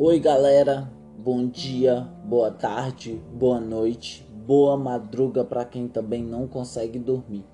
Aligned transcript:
Oi, 0.00 0.20
galera. 0.20 0.88
Bom 1.18 1.48
dia, 1.48 2.06
boa 2.24 2.52
tarde, 2.52 3.20
boa 3.34 3.58
noite, 3.58 4.24
boa 4.46 4.76
madruga 4.76 5.42
para 5.44 5.64
quem 5.64 5.88
também 5.88 6.22
não 6.22 6.46
consegue 6.46 7.00
dormir. 7.00 7.44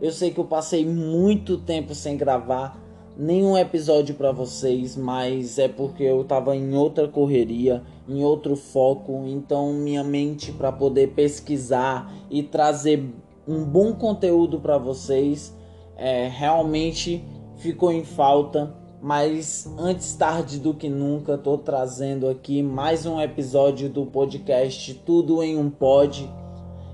Eu 0.00 0.12
sei 0.12 0.30
que 0.30 0.38
eu 0.38 0.44
passei 0.44 0.86
muito 0.86 1.58
tempo 1.58 1.92
sem 1.92 2.16
gravar 2.16 2.80
nenhum 3.16 3.58
episódio 3.58 4.14
para 4.14 4.30
vocês, 4.30 4.96
mas 4.96 5.58
é 5.58 5.66
porque 5.66 6.04
eu 6.04 6.22
tava 6.22 6.54
em 6.54 6.76
outra 6.76 7.08
correria, 7.08 7.82
em 8.08 8.22
outro 8.22 8.54
foco, 8.54 9.24
então 9.26 9.72
minha 9.72 10.04
mente 10.04 10.52
para 10.52 10.70
poder 10.70 11.08
pesquisar 11.14 12.08
e 12.30 12.40
trazer 12.40 13.04
um 13.48 13.64
bom 13.64 13.94
conteúdo 13.94 14.60
para 14.60 14.78
vocês 14.78 15.52
é, 15.96 16.28
realmente 16.28 17.24
ficou 17.56 17.90
em 17.90 18.04
falta 18.04 18.78
mas 19.02 19.66
antes 19.78 20.14
tarde 20.14 20.58
do 20.58 20.74
que 20.74 20.88
nunca, 20.88 21.38
tô 21.38 21.56
trazendo 21.56 22.28
aqui 22.28 22.62
mais 22.62 23.06
um 23.06 23.18
episódio 23.18 23.88
do 23.88 24.04
podcast 24.04 24.92
Tudo 25.06 25.42
em 25.42 25.56
um 25.56 25.70
Pod. 25.70 26.30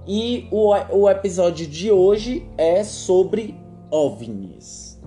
E 0.07 0.47
o, 0.53 0.73
o 0.93 1.11
episódio 1.11 1.67
de 1.67 1.91
hoje 1.91 2.49
é 2.57 2.85
sobre 2.85 3.59
OVNIs. 3.91 5.01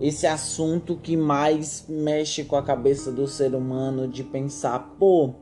Esse 0.00 0.26
assunto 0.26 0.96
que 0.96 1.14
mais 1.14 1.84
mexe 1.88 2.42
com 2.44 2.56
a 2.56 2.62
cabeça 2.62 3.12
do 3.12 3.26
ser 3.26 3.54
humano 3.54 4.08
de 4.08 4.24
pensar, 4.24 4.96
pô, 4.98 5.34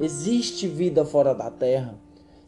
existe 0.00 0.66
vida 0.66 1.04
fora 1.04 1.32
da 1.32 1.48
Terra? 1.48 1.96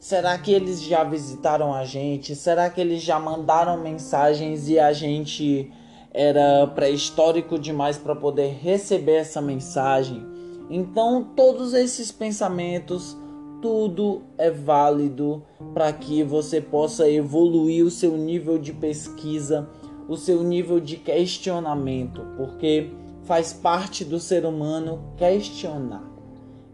Será 0.01 0.37
que 0.39 0.53
eles 0.53 0.83
já 0.83 1.05
visitaram 1.05 1.73
a 1.73 1.85
gente? 1.85 2.35
Será 2.35 2.69
que 2.69 2.81
eles 2.81 3.01
já 3.01 3.21
mandaram 3.21 3.81
mensagens 3.81 4.69
e 4.69 4.77
a 4.77 4.93
gente 4.93 5.71
era 6.13 6.67
pré-histórico 6.67 7.59
demais 7.59 7.97
para 7.97 8.15
poder 8.15 8.59
receber 8.61 9.17
essa 9.17 9.41
mensagem. 9.41 10.25
Então, 10.69 11.25
todos 11.37 11.73
esses 11.73 12.13
pensamentos, 12.13 13.17
tudo 13.61 14.23
é 14.37 14.51
válido 14.51 15.43
para 15.73 15.93
que 15.93 16.23
você 16.23 16.61
possa 16.61 17.09
evoluir 17.09 17.85
o 17.85 17.91
seu 17.91 18.17
nível 18.17 18.59
de 18.59 18.73
pesquisa, 18.73 19.69
o 20.09 20.17
seu 20.17 20.43
nível 20.43 20.81
de 20.81 20.97
questionamento, 20.97 22.23
porque 22.37 22.91
faz 23.23 23.53
parte 23.53 24.05
do 24.05 24.19
ser 24.19 24.45
humano 24.45 25.15
questionar. 25.17 26.11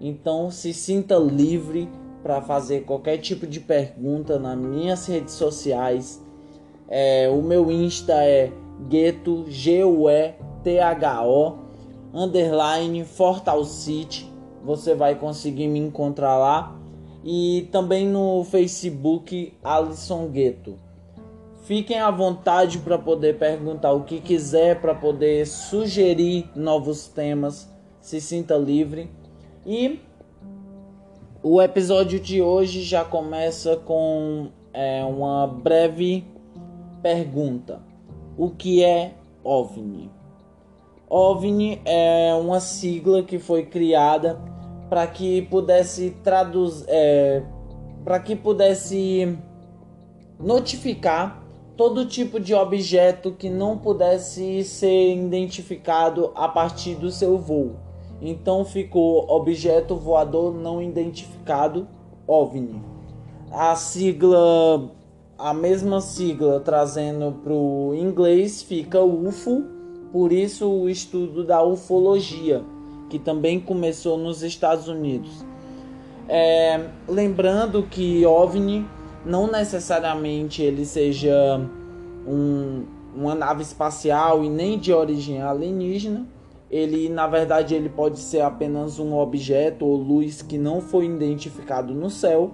Então, 0.00 0.50
se 0.50 0.73
sinta 0.73 1.17
livre 1.17 1.89
para 2.23 2.41
fazer 2.41 2.84
qualquer 2.84 3.19
tipo 3.19 3.47
de 3.47 3.61
pergunta 3.61 4.39
nas 4.39 4.56
minhas 4.56 5.06
redes 5.06 5.34
sociais. 5.34 6.23
É, 6.89 7.28
o 7.28 7.42
meu 7.42 7.70
Insta 7.70 8.14
é 8.25 8.52
Gueto, 8.87 9.45
G-U-E-T-H-O, 9.48 9.98
underline 12.15 13.05
Fortal 13.05 13.65
City. 13.65 14.31
Você 14.65 14.95
vai 14.95 15.15
conseguir 15.17 15.67
me 15.69 15.79
encontrar 15.79 16.37
lá. 16.39 16.77
E 17.25 17.69
também 17.73 18.07
no 18.07 18.45
Facebook 18.45 19.53
Alisson 19.62 20.29
Gueto. 20.29 20.79
Fiquem 21.65 21.98
à 21.98 22.11
vontade 22.11 22.79
para 22.79 22.97
poder 22.97 23.37
perguntar 23.39 23.93
o 23.93 24.05
que 24.05 24.20
quiser, 24.20 24.81
para 24.81 24.95
poder 24.95 25.47
sugerir 25.47 26.48
novos 26.55 27.09
temas. 27.09 27.69
Se 28.01 28.20
sinta 28.20 28.57
livre. 28.57 29.11
E 29.67 30.01
o 31.42 31.61
episódio 31.61 32.19
de 32.20 32.41
hoje 32.41 32.83
já 32.83 33.05
começa 33.05 33.77
com 33.77 34.48
é, 34.73 35.05
uma 35.05 35.47
breve 35.47 36.25
pergunta 37.03 37.88
o 38.39 38.50
que 38.50 38.84
é 38.84 39.14
OVNI. 39.42 40.08
OVNI 41.11 41.83
é 41.84 42.33
uma 42.34 42.61
sigla 42.61 43.22
que 43.22 43.39
foi 43.39 43.67
criada 43.67 44.41
para 44.89 45.06
que 45.06 45.42
pudesse 45.42 46.11
traduzir, 46.23 46.86
é, 46.89 47.42
para 48.05 48.20
que 48.20 48.36
pudesse 48.36 49.36
notificar 50.39 51.42
todo 51.77 52.07
tipo 52.07 52.39
de 52.39 52.55
objeto 52.55 53.33
que 53.33 53.51
não 53.51 53.77
pudesse 53.77 54.63
ser 54.64 55.14
identificado 55.14 56.30
a 56.34 56.48
partir 56.48 56.95
do 56.95 57.11
seu 57.11 57.39
voo. 57.39 57.77
Então 58.20 58.64
ficou 58.64 59.29
objeto 59.30 59.96
voador 59.96 60.55
não 60.55 60.83
identificado 60.83 61.89
OVNI. 62.27 62.83
A 63.51 63.74
sigla 63.74 64.90
a 65.39 65.55
mesma 65.55 66.01
sigla 66.01 66.59
trazendo 66.59 67.33
para 67.45 67.53
o 67.53 67.95
inglês 67.95 68.61
fica 68.61 69.01
UFO, 69.01 69.65
por 70.11 70.33
isso 70.33 70.69
o 70.69 70.91
estudo 70.91 71.45
da 71.45 71.63
ufologia, 71.63 72.65
que 73.09 73.21
também 73.21 73.61
começou 73.61 74.19
nos 74.19 74.43
Estados 74.43 74.89
Unidos. 74.89 75.45
É, 76.29 76.89
lembrando 77.07 77.85
que 77.85 78.27
OVNI 78.27 78.85
não 79.25 79.51
necessariamente 79.51 80.61
ele 80.61 80.85
seja 80.85 81.61
um, 82.27 82.85
uma 83.15 83.35
nave 83.35 83.63
espacial 83.63 84.43
e 84.45 84.51
nem 84.51 84.77
de 84.77 84.93
origem 84.93 85.41
alienígena. 85.41 86.27
Ele, 86.70 87.09
na 87.09 87.27
verdade, 87.27 87.75
ele 87.75 87.89
pode 87.89 88.19
ser 88.19 88.43
apenas 88.43 88.99
um 88.99 89.17
objeto 89.17 89.87
ou 89.87 89.97
luz 89.97 90.43
que 90.43 90.59
não 90.59 90.83
foi 90.83 91.07
identificado 91.07 91.95
no 91.95 92.11
céu 92.11 92.53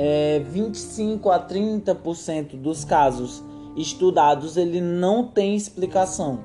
é, 0.00 0.38
25 0.38 1.28
a 1.28 1.44
30% 1.44 2.54
dos 2.54 2.84
casos 2.84 3.42
estudados 3.76 4.56
ele 4.56 4.80
não 4.80 5.26
tem 5.26 5.56
explicação. 5.56 6.38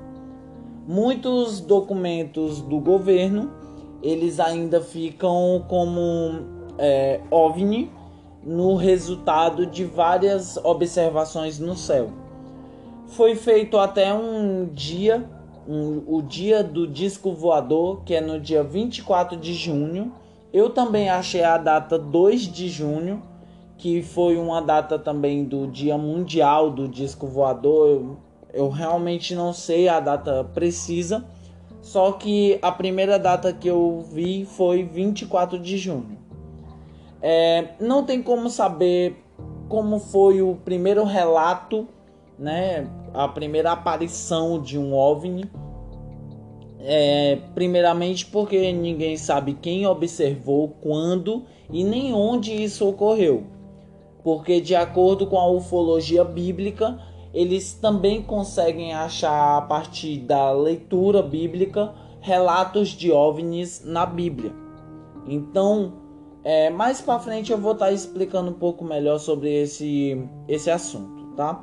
Muitos 0.88 1.60
documentos 1.60 2.60
do 2.60 2.80
governo 2.80 3.52
eles 4.02 4.40
ainda 4.40 4.80
ficam 4.80 5.64
como 5.68 6.40
é, 6.76 7.20
OVNI 7.30 7.92
no 8.42 8.74
resultado 8.74 9.66
de 9.66 9.84
várias 9.84 10.56
observações 10.56 11.60
no 11.60 11.76
céu. 11.76 12.10
Foi 13.06 13.36
feito 13.36 13.78
até 13.78 14.12
um 14.12 14.66
dia, 14.66 15.24
um, 15.68 16.02
o 16.08 16.20
dia 16.20 16.64
do 16.64 16.88
disco 16.88 17.32
voador, 17.32 18.02
que 18.02 18.14
é 18.14 18.20
no 18.20 18.40
dia 18.40 18.64
24 18.64 19.36
de 19.36 19.54
junho. 19.54 20.12
Eu 20.52 20.70
também 20.70 21.08
achei 21.08 21.44
a 21.44 21.56
data 21.56 21.96
2 21.96 22.42
de 22.42 22.68
junho, 22.68 23.22
que 23.84 24.00
foi 24.00 24.38
uma 24.38 24.62
data 24.62 24.98
também 24.98 25.44
do 25.44 25.66
Dia 25.66 25.98
Mundial 25.98 26.70
do 26.70 26.88
Disco 26.88 27.26
Voador. 27.26 27.86
Eu, 27.90 28.16
eu 28.54 28.68
realmente 28.70 29.34
não 29.34 29.52
sei 29.52 29.90
a 29.90 30.00
data 30.00 30.42
precisa, 30.42 31.22
só 31.82 32.12
que 32.12 32.58
a 32.62 32.72
primeira 32.72 33.18
data 33.18 33.52
que 33.52 33.68
eu 33.68 34.02
vi 34.10 34.46
foi 34.46 34.84
24 34.84 35.58
de 35.58 35.76
junho. 35.76 36.16
É, 37.20 37.74
não 37.78 38.02
tem 38.02 38.22
como 38.22 38.48
saber 38.48 39.22
como 39.68 39.98
foi 39.98 40.40
o 40.40 40.56
primeiro 40.64 41.04
relato, 41.04 41.86
né, 42.38 42.88
a 43.12 43.28
primeira 43.28 43.72
aparição 43.72 44.62
de 44.62 44.78
um 44.78 44.94
OVNI. 44.94 45.44
É, 46.80 47.38
primeiramente 47.54 48.24
porque 48.24 48.72
ninguém 48.72 49.18
sabe 49.18 49.52
quem 49.52 49.86
observou, 49.86 50.70
quando 50.80 51.44
e 51.70 51.84
nem 51.84 52.14
onde 52.14 52.50
isso 52.50 52.88
ocorreu 52.88 53.52
porque 54.24 54.58
de 54.58 54.74
acordo 54.74 55.26
com 55.26 55.38
a 55.38 55.46
ufologia 55.46 56.24
bíblica, 56.24 56.98
eles 57.34 57.74
também 57.74 58.22
conseguem 58.22 58.94
achar 58.94 59.58
a 59.58 59.60
partir 59.60 60.18
da 60.20 60.50
leitura 60.50 61.22
bíblica 61.22 61.92
relatos 62.20 62.88
de 62.88 63.12
ovnis 63.12 63.84
na 63.84 64.06
Bíblia. 64.06 64.52
Então, 65.26 65.92
é, 66.42 66.70
mais 66.70 67.02
para 67.02 67.18
frente 67.18 67.52
eu 67.52 67.58
vou 67.58 67.72
estar 67.72 67.86
tá 67.86 67.92
explicando 67.92 68.50
um 68.50 68.54
pouco 68.54 68.82
melhor 68.82 69.18
sobre 69.18 69.52
esse, 69.52 70.26
esse 70.48 70.70
assunto, 70.70 71.34
tá? 71.36 71.62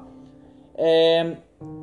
É, 0.76 1.38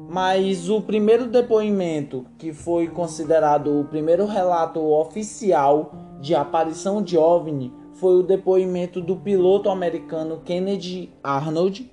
mas 0.08 0.70
o 0.70 0.80
primeiro 0.80 1.26
depoimento 1.26 2.24
que 2.38 2.52
foi 2.52 2.86
considerado 2.86 3.80
o 3.80 3.84
primeiro 3.84 4.26
relato 4.26 4.80
oficial 4.80 5.92
de 6.20 6.34
aparição 6.34 7.02
de 7.02 7.18
OVNI 7.18 7.72
foi 8.00 8.20
o 8.20 8.22
depoimento 8.22 9.00
do 9.00 9.16
piloto 9.16 9.68
americano 9.68 10.40
Kennedy 10.44 11.12
Arnold, 11.22 11.90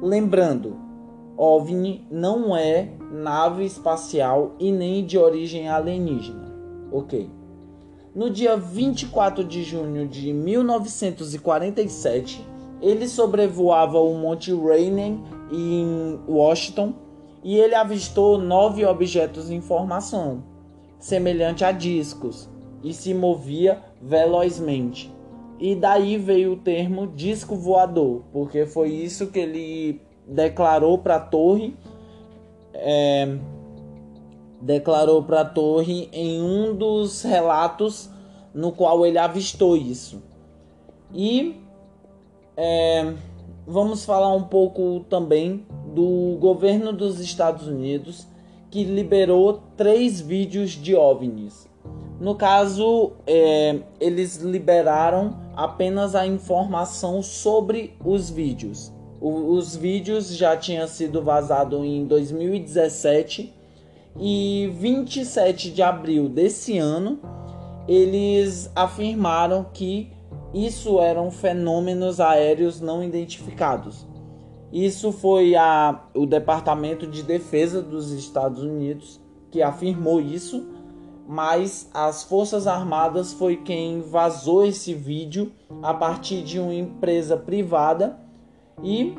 lembrando, 0.00 0.78
OVNI 1.36 2.06
não 2.10 2.56
é 2.56 2.88
nave 3.12 3.62
espacial 3.64 4.54
e 4.58 4.72
nem 4.72 5.04
de 5.04 5.18
origem 5.18 5.68
alienígena. 5.68 6.50
Ok. 6.90 7.28
No 8.14 8.30
dia 8.30 8.56
24 8.56 9.44
de 9.44 9.62
junho 9.62 10.08
de 10.08 10.32
1947, 10.32 12.42
ele 12.80 13.06
sobrevoava 13.06 13.98
o 13.98 14.14
Monte 14.14 14.54
Rainier 14.54 15.18
em 15.52 16.18
Washington 16.26 16.94
e 17.42 17.56
ele 17.56 17.74
avistou 17.74 18.38
nove 18.38 18.86
objetos 18.86 19.50
em 19.50 19.60
formação, 19.60 20.42
semelhante 20.98 21.62
a 21.64 21.72
discos, 21.72 22.48
e 22.82 22.94
se 22.94 23.12
movia 23.12 23.82
velozmente. 24.00 25.13
E 25.58 25.74
daí 25.74 26.18
veio 26.18 26.52
o 26.52 26.56
termo 26.56 27.06
disco 27.06 27.54
voador, 27.54 28.22
porque 28.32 28.66
foi 28.66 28.90
isso 28.90 29.28
que 29.28 29.38
ele 29.38 30.00
declarou 30.26 30.98
para 30.98 31.16
a 31.16 31.20
torre 31.20 31.74
é, 32.74 33.36
declarou 34.60 35.22
para 35.22 35.42
a 35.42 35.44
torre 35.44 36.08
em 36.12 36.42
um 36.42 36.74
dos 36.74 37.22
relatos 37.22 38.10
no 38.52 38.72
qual 38.72 39.06
ele 39.06 39.18
avistou 39.18 39.76
isso. 39.76 40.22
E 41.12 41.60
é, 42.56 43.14
vamos 43.66 44.04
falar 44.04 44.34
um 44.34 44.44
pouco 44.44 45.04
também 45.08 45.64
do 45.94 46.36
governo 46.40 46.92
dos 46.92 47.20
Estados 47.20 47.68
Unidos 47.68 48.26
que 48.70 48.82
liberou 48.82 49.62
três 49.76 50.20
vídeos 50.20 50.70
de 50.70 50.96
OVNIs. 50.96 51.68
No 52.20 52.34
caso, 52.34 53.12
é, 53.26 53.78
eles 54.00 54.36
liberaram 54.38 55.36
apenas 55.56 56.14
a 56.14 56.26
informação 56.26 57.22
sobre 57.22 57.96
os 58.04 58.30
vídeos. 58.30 58.92
O, 59.20 59.52
os 59.52 59.74
vídeos 59.74 60.34
já 60.34 60.56
tinham 60.56 60.86
sido 60.86 61.22
vazados 61.22 61.84
em 61.84 62.04
2017 62.06 63.52
e 64.18 64.70
27 64.74 65.70
de 65.70 65.82
abril 65.82 66.28
desse 66.28 66.78
ano 66.78 67.18
eles 67.86 68.70
afirmaram 68.74 69.66
que 69.72 70.10
isso 70.52 71.00
eram 71.00 71.30
fenômenos 71.30 72.20
aéreos 72.20 72.80
não 72.80 73.02
identificados. 73.02 74.06
Isso 74.72 75.12
foi 75.12 75.54
a, 75.54 76.04
o 76.14 76.26
Departamento 76.26 77.06
de 77.06 77.22
Defesa 77.22 77.82
dos 77.82 78.10
Estados 78.12 78.62
Unidos 78.62 79.20
que 79.50 79.62
afirmou 79.62 80.20
isso, 80.20 80.66
mas 81.26 81.88
as 81.94 82.22
Forças 82.22 82.66
Armadas 82.66 83.32
foi 83.32 83.56
quem 83.56 84.00
vazou 84.00 84.64
esse 84.64 84.92
vídeo 84.92 85.50
a 85.82 85.94
partir 85.94 86.42
de 86.42 86.58
uma 86.60 86.74
empresa 86.74 87.36
privada. 87.36 88.18
E 88.82 89.14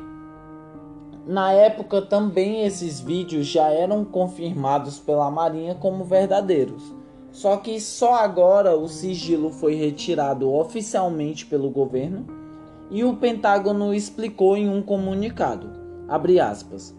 na 1.26 1.52
época 1.52 2.02
também 2.02 2.64
esses 2.64 3.00
vídeos 3.00 3.46
já 3.46 3.68
eram 3.68 4.04
confirmados 4.04 4.98
pela 4.98 5.30
Marinha 5.30 5.74
como 5.74 6.04
verdadeiros. 6.04 6.94
Só 7.32 7.56
que 7.56 7.80
só 7.80 8.14
agora 8.14 8.76
o 8.76 8.88
sigilo 8.88 9.50
foi 9.50 9.74
retirado 9.74 10.50
oficialmente 10.50 11.44
pelo 11.44 11.68
governo 11.68 12.24
e 12.90 13.04
o 13.04 13.16
Pentágono 13.16 13.92
explicou 13.92 14.56
em 14.56 14.68
um 14.68 14.80
comunicado, 14.80 15.68
aspas, 16.08 16.96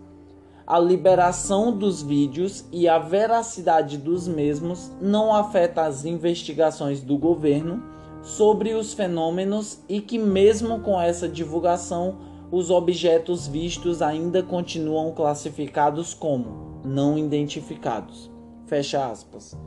a 0.67 0.77
liberação 0.77 1.71
dos 1.71 2.01
vídeos 2.01 2.65
e 2.73 2.89
a 2.89 2.99
veracidade 2.99 3.97
dos 3.97 4.27
mesmos 4.27 4.91
não 4.99 5.33
afeta 5.33 5.83
as 5.83 6.03
investigações 6.03 7.01
do 7.01 7.17
governo 7.17 7.81
sobre 8.21 8.73
os 8.73 8.93
fenômenos 8.93 9.79
e 9.87 10.01
que 10.01 10.19
mesmo 10.19 10.81
com 10.81 10.99
essa 10.99 11.29
divulgação 11.29 12.17
os 12.51 12.69
objetos 12.69 13.47
vistos 13.47 14.01
ainda 14.01 14.43
continuam 14.43 15.13
classificados 15.13 16.13
como 16.13 16.81
não 16.83 17.17
identificados. 17.17 18.29
Fecha 18.65 19.09
aspas. 19.09 19.57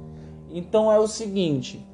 Então 0.50 0.92
é 0.92 0.98
o 0.98 1.06
seguinte: 1.06 1.86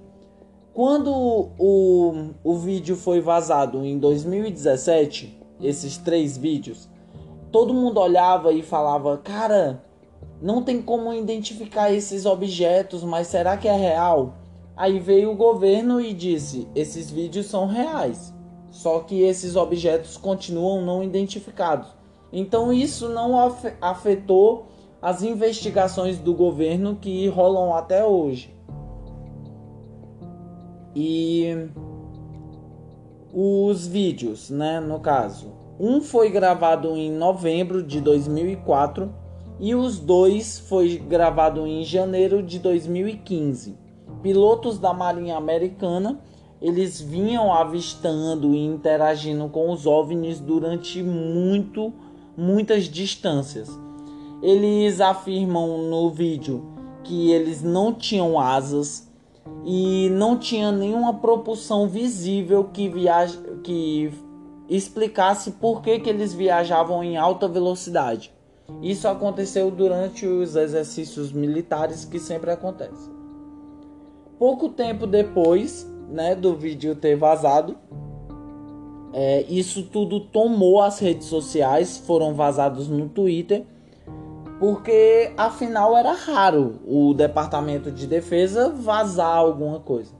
quando 0.74 1.12
o, 1.12 2.30
o 2.42 2.56
vídeo 2.56 2.96
foi 2.96 3.20
vazado 3.20 3.84
em 3.84 3.98
2017, 3.98 5.40
esses 5.60 5.96
três 5.96 6.36
vídeos, 6.36 6.88
todo 7.56 7.72
mundo 7.72 7.98
olhava 7.98 8.52
e 8.52 8.60
falava: 8.60 9.16
Cara, 9.16 9.82
não 10.42 10.62
tem 10.62 10.82
como 10.82 11.10
identificar 11.14 11.90
esses 11.90 12.26
objetos, 12.26 13.02
mas 13.02 13.28
será 13.28 13.56
que 13.56 13.66
é 13.66 13.74
real? 13.74 14.34
Aí 14.76 15.00
veio 15.00 15.32
o 15.32 15.36
governo 15.36 15.98
e 15.98 16.12
disse: 16.12 16.68
Esses 16.74 17.10
vídeos 17.10 17.46
são 17.46 17.66
reais. 17.66 18.34
Só 18.70 19.00
que 19.00 19.22
esses 19.22 19.56
objetos 19.56 20.18
continuam 20.18 20.84
não 20.84 21.02
identificados. 21.02 21.88
Então 22.30 22.70
isso 22.70 23.08
não 23.08 23.34
afetou 23.80 24.66
as 25.00 25.22
investigações 25.22 26.18
do 26.18 26.34
governo 26.34 26.96
que 26.96 27.26
rolam 27.28 27.74
até 27.74 28.04
hoje. 28.04 28.54
E 30.94 31.70
os 33.32 33.86
vídeos, 33.86 34.50
né, 34.50 34.78
no 34.78 35.00
caso. 35.00 35.55
Um 35.78 36.00
foi 36.00 36.30
gravado 36.30 36.96
em 36.96 37.10
novembro 37.10 37.82
de 37.82 38.00
2004 38.00 39.12
e 39.60 39.74
os 39.74 39.98
dois 39.98 40.58
foi 40.58 40.96
gravado 40.96 41.66
em 41.66 41.84
janeiro 41.84 42.42
de 42.42 42.58
2015. 42.58 43.76
Pilotos 44.22 44.78
da 44.78 44.94
Marinha 44.94 45.36
Americana 45.36 46.20
eles 46.60 47.00
vinham 47.00 47.52
avistando 47.52 48.54
e 48.54 48.64
interagindo 48.64 49.48
com 49.48 49.70
os 49.70 49.86
OVNIs 49.86 50.40
durante 50.40 51.02
muito, 51.02 51.92
muitas 52.36 52.84
distâncias. 52.84 53.68
Eles 54.42 55.00
afirmam 55.00 55.82
no 55.82 56.10
vídeo 56.10 56.64
que 57.04 57.30
eles 57.30 57.62
não 57.62 57.92
tinham 57.92 58.40
asas 58.40 59.06
e 59.64 60.08
não 60.10 60.38
tinha 60.38 60.72
nenhuma 60.72 61.14
propulsão 61.14 61.88
visível 61.88 62.64
que, 62.64 62.88
viaja, 62.88 63.38
que 63.62 64.10
explicasse 64.68 65.52
por 65.52 65.82
que, 65.82 65.98
que 65.98 66.10
eles 66.10 66.34
viajavam 66.34 67.02
em 67.02 67.16
alta 67.16 67.46
velocidade. 67.48 68.32
Isso 68.82 69.06
aconteceu 69.06 69.70
durante 69.70 70.26
os 70.26 70.56
exercícios 70.56 71.32
militares 71.32 72.04
que 72.04 72.18
sempre 72.18 72.50
acontece. 72.50 73.10
Pouco 74.38 74.68
tempo 74.68 75.06
depois, 75.06 75.86
né, 76.10 76.34
do 76.34 76.54
vídeo 76.54 76.94
ter 76.94 77.16
vazado. 77.16 77.76
É, 79.12 79.42
isso 79.48 79.84
tudo 79.84 80.20
tomou 80.20 80.82
as 80.82 80.98
redes 80.98 81.26
sociais, 81.26 81.96
foram 81.96 82.34
vazados 82.34 82.88
no 82.88 83.08
Twitter, 83.08 83.64
porque 84.58 85.32
afinal 85.38 85.96
era 85.96 86.12
raro 86.12 86.80
o 86.86 87.14
Departamento 87.14 87.90
de 87.90 88.06
Defesa 88.06 88.68
vazar 88.68 89.36
alguma 89.36 89.80
coisa. 89.80 90.12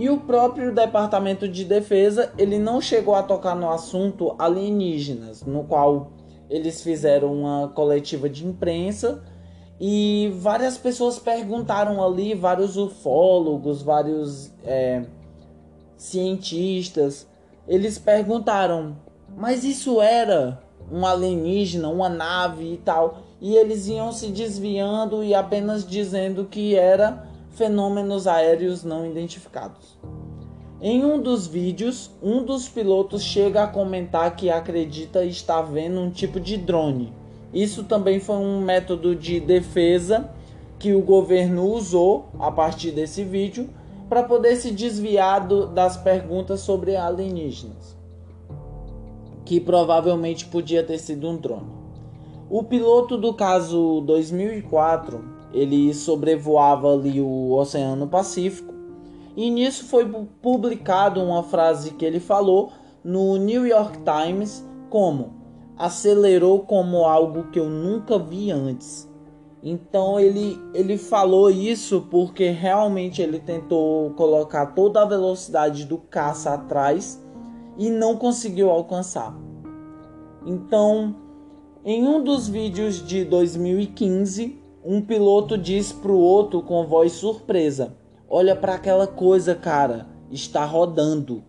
E 0.00 0.08
o 0.08 0.16
próprio 0.16 0.74
Departamento 0.74 1.46
de 1.46 1.62
Defesa 1.62 2.32
ele 2.38 2.58
não 2.58 2.80
chegou 2.80 3.14
a 3.14 3.22
tocar 3.22 3.54
no 3.54 3.68
assunto 3.68 4.34
alienígenas, 4.38 5.42
no 5.42 5.64
qual 5.64 6.12
eles 6.48 6.82
fizeram 6.82 7.30
uma 7.34 7.68
coletiva 7.68 8.26
de 8.26 8.46
imprensa 8.46 9.22
e 9.78 10.32
várias 10.38 10.78
pessoas 10.78 11.18
perguntaram 11.18 12.02
ali, 12.02 12.32
vários 12.32 12.78
ufólogos, 12.78 13.82
vários 13.82 14.50
é, 14.64 15.04
cientistas, 15.98 17.28
eles 17.68 17.98
perguntaram, 17.98 18.96
mas 19.36 19.64
isso 19.64 20.00
era 20.00 20.62
um 20.90 21.04
alienígena, 21.04 21.90
uma 21.90 22.08
nave 22.08 22.72
e 22.72 22.78
tal, 22.78 23.18
e 23.38 23.54
eles 23.54 23.86
iam 23.86 24.12
se 24.12 24.28
desviando 24.28 25.22
e 25.22 25.34
apenas 25.34 25.86
dizendo 25.86 26.46
que 26.46 26.74
era 26.74 27.28
fenômenos 27.50 28.26
aéreos 28.26 28.84
não 28.84 29.06
identificados. 29.06 29.98
Em 30.80 31.04
um 31.04 31.20
dos 31.20 31.46
vídeos, 31.46 32.10
um 32.22 32.42
dos 32.42 32.68
pilotos 32.68 33.22
chega 33.22 33.64
a 33.64 33.68
comentar 33.68 34.34
que 34.34 34.48
acredita 34.48 35.24
estar 35.24 35.62
vendo 35.62 36.00
um 36.00 36.10
tipo 36.10 36.40
de 36.40 36.56
drone 36.56 37.12
isso 37.52 37.84
também 37.84 38.20
foi 38.20 38.36
um 38.36 38.60
método 38.60 39.14
de 39.14 39.40
defesa 39.40 40.30
que 40.78 40.94
o 40.94 41.02
governo 41.02 41.64
usou 41.64 42.28
a 42.38 42.50
partir 42.50 42.92
desse 42.92 43.24
vídeo 43.24 43.68
para 44.08 44.22
poder 44.22 44.56
se 44.56 44.70
desviar 44.70 45.46
do, 45.46 45.66
das 45.66 45.96
perguntas 45.96 46.60
sobre 46.60 46.96
alienígenas, 46.96 47.96
que 49.44 49.60
provavelmente 49.60 50.46
podia 50.46 50.82
ter 50.82 50.98
sido 50.98 51.28
um 51.28 51.36
drone. 51.36 51.80
O 52.48 52.62
piloto 52.62 53.16
do 53.16 53.34
caso 53.34 54.00
2004, 54.02 55.22
ele 55.52 55.92
sobrevoava 55.92 56.92
ali 56.92 57.20
o 57.20 57.52
Oceano 57.52 58.06
Pacífico 58.06 58.74
e 59.36 59.50
nisso 59.50 59.84
foi 59.84 60.04
publicado 60.42 61.22
uma 61.22 61.42
frase 61.42 61.92
que 61.92 62.04
ele 62.04 62.20
falou 62.20 62.72
no 63.02 63.36
New 63.36 63.66
York 63.66 63.98
Times 63.98 64.64
como 64.88 65.40
acelerou 65.76 66.60
como 66.60 67.06
algo 67.06 67.44
que 67.50 67.58
eu 67.58 67.70
nunca 67.70 68.18
vi 68.18 68.50
antes. 68.50 69.08
Então 69.62 70.20
ele, 70.20 70.58
ele 70.74 70.98
falou 70.98 71.50
isso 71.50 72.06
porque 72.10 72.50
realmente 72.50 73.22
ele 73.22 73.38
tentou 73.38 74.10
colocar 74.10 74.66
toda 74.66 75.02
a 75.02 75.06
velocidade 75.06 75.84
do 75.84 75.96
caça 75.98 76.52
atrás 76.52 77.22
e 77.78 77.88
não 77.88 78.16
conseguiu 78.16 78.70
alcançar. 78.70 79.34
Então, 80.44 81.14
em 81.84 82.06
um 82.06 82.22
dos 82.22 82.48
vídeos 82.48 83.06
de 83.06 83.24
2015, 83.24 84.59
um 84.84 85.00
piloto 85.00 85.58
diz 85.58 85.92
para 85.92 86.12
o 86.12 86.18
outro 86.18 86.62
com 86.62 86.86
voz 86.86 87.12
surpresa: 87.12 87.94
Olha 88.28 88.56
para 88.56 88.74
aquela 88.74 89.06
coisa, 89.06 89.54
cara, 89.54 90.06
está 90.30 90.64
rodando. 90.64 91.42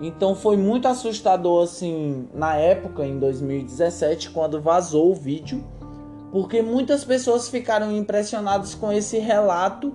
Então 0.00 0.34
foi 0.34 0.56
muito 0.56 0.88
assustador 0.88 1.64
assim 1.64 2.26
na 2.34 2.56
época, 2.56 3.06
em 3.06 3.18
2017, 3.18 4.30
quando 4.30 4.60
vazou 4.60 5.10
o 5.10 5.14
vídeo, 5.14 5.62
porque 6.32 6.62
muitas 6.62 7.04
pessoas 7.04 7.48
ficaram 7.48 7.92
impressionadas 7.92 8.74
com 8.74 8.90
esse 8.90 9.18
relato 9.18 9.92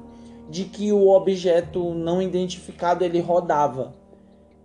de 0.49 0.65
que 0.65 0.91
o 0.91 1.09
objeto 1.09 1.93
não 1.95 2.21
identificado 2.21 3.03
ele 3.03 3.19
rodava 3.19 3.93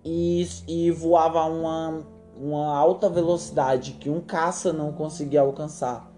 e, 0.05 0.47
e 0.69 0.91
voava 0.91 1.41
a 1.41 1.47
uma, 1.47 2.03
uma 2.37 2.77
alta 2.77 3.09
velocidade 3.09 3.93
que 3.93 4.11
um 4.11 4.21
caça 4.21 4.75
não 4.75 4.93
conseguia 4.93 5.41
alcançar. 5.41 6.10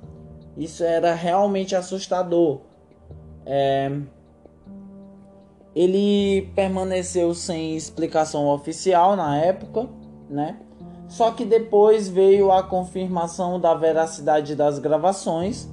Isso 0.56 0.84
era 0.84 1.14
realmente 1.14 1.74
assustador, 1.74 2.60
É, 3.44 3.90
ele 5.74 6.52
permaneceu 6.54 7.34
sem 7.34 7.76
explicação 7.76 8.48
oficial 8.48 9.16
na 9.16 9.36
época, 9.38 9.88
né? 10.28 10.60
Só 11.08 11.30
que 11.30 11.44
depois 11.44 12.08
veio 12.08 12.52
a 12.52 12.62
confirmação 12.62 13.58
da 13.58 13.74
veracidade 13.74 14.54
das 14.54 14.78
gravações. 14.78 15.68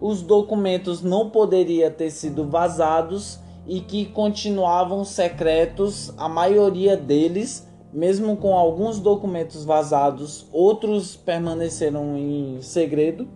Os 0.00 0.20
documentos 0.20 1.02
não 1.02 1.30
poderiam 1.30 1.90
ter 1.90 2.10
sido 2.10 2.48
vazados 2.48 3.40
e 3.66 3.80
que 3.80 4.06
continuavam 4.06 5.04
secretos, 5.04 6.12
a 6.16 6.28
maioria 6.28 6.96
deles, 6.96 7.66
mesmo 7.92 8.36
com 8.36 8.54
alguns 8.54 9.00
documentos 9.00 9.64
vazados, 9.64 10.46
outros 10.52 11.16
permaneceram 11.16 12.16
em 12.16 12.60
segredo. 12.60 13.26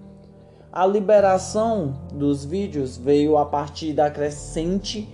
A 0.73 0.87
liberação 0.87 1.95
dos 2.15 2.45
vídeos 2.45 2.97
veio 2.97 3.37
a 3.37 3.45
partir 3.45 3.93
da 3.93 4.09
crescente 4.09 5.09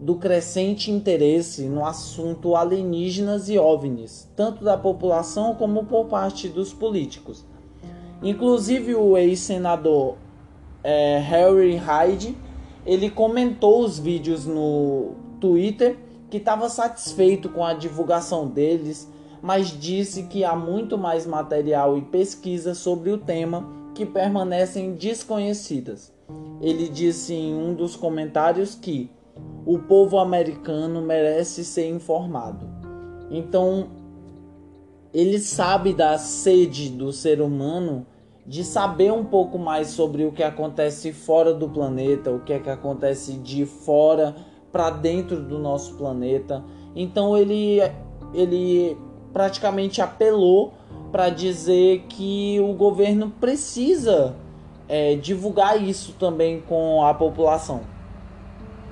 do 0.00 0.14
crescente 0.16 0.90
interesse 0.90 1.62
no 1.64 1.84
assunto 1.84 2.56
alienígenas 2.56 3.50
e 3.50 3.58
OVNIs, 3.58 4.30
tanto 4.34 4.64
da 4.64 4.78
população 4.78 5.54
como 5.54 5.84
por 5.84 6.06
parte 6.06 6.48
dos 6.48 6.72
políticos. 6.72 7.44
Inclusive 8.22 8.94
o 8.94 9.16
ex-senador 9.16 10.16
é, 10.82 11.18
Harry 11.18 11.76
Hyde, 11.76 12.36
ele 12.86 13.10
comentou 13.10 13.82
os 13.82 13.98
vídeos 13.98 14.46
no 14.46 15.12
Twitter 15.38 15.98
que 16.30 16.38
estava 16.38 16.70
satisfeito 16.70 17.50
com 17.50 17.62
a 17.62 17.74
divulgação 17.74 18.46
deles, 18.46 19.10
mas 19.42 19.68
disse 19.68 20.24
que 20.24 20.44
há 20.44 20.56
muito 20.56 20.96
mais 20.96 21.26
material 21.26 21.98
e 21.98 22.02
pesquisa 22.02 22.74
sobre 22.74 23.10
o 23.10 23.18
tema 23.18 23.83
que 23.94 24.04
permanecem 24.04 24.94
desconhecidas. 24.94 26.12
Ele 26.60 26.88
disse 26.88 27.34
em 27.34 27.54
um 27.54 27.74
dos 27.74 27.96
comentários 27.96 28.74
que 28.74 29.10
o 29.64 29.78
povo 29.78 30.18
americano 30.18 31.00
merece 31.00 31.64
ser 31.64 31.88
informado. 31.88 32.66
Então, 33.30 33.88
ele 35.12 35.38
sabe 35.38 35.94
da 35.94 36.18
sede 36.18 36.90
do 36.90 37.12
ser 37.12 37.40
humano 37.40 38.06
de 38.46 38.62
saber 38.62 39.12
um 39.12 39.24
pouco 39.24 39.58
mais 39.58 39.88
sobre 39.88 40.24
o 40.24 40.32
que 40.32 40.42
acontece 40.42 41.12
fora 41.12 41.54
do 41.54 41.68
planeta, 41.68 42.30
o 42.30 42.40
que 42.40 42.52
é 42.52 42.58
que 42.58 42.68
acontece 42.68 43.34
de 43.34 43.64
fora 43.64 44.34
para 44.70 44.90
dentro 44.90 45.40
do 45.40 45.58
nosso 45.58 45.94
planeta. 45.96 46.62
Então 46.94 47.36
ele 47.36 47.78
ele 48.34 48.98
praticamente 49.32 50.02
apelou 50.02 50.74
para 51.14 51.30
dizer 51.30 52.06
que 52.08 52.58
o 52.58 52.72
governo 52.72 53.30
precisa 53.30 54.34
é, 54.88 55.14
divulgar 55.14 55.80
isso 55.80 56.12
também 56.18 56.60
com 56.60 57.04
a 57.04 57.14
população. 57.14 57.82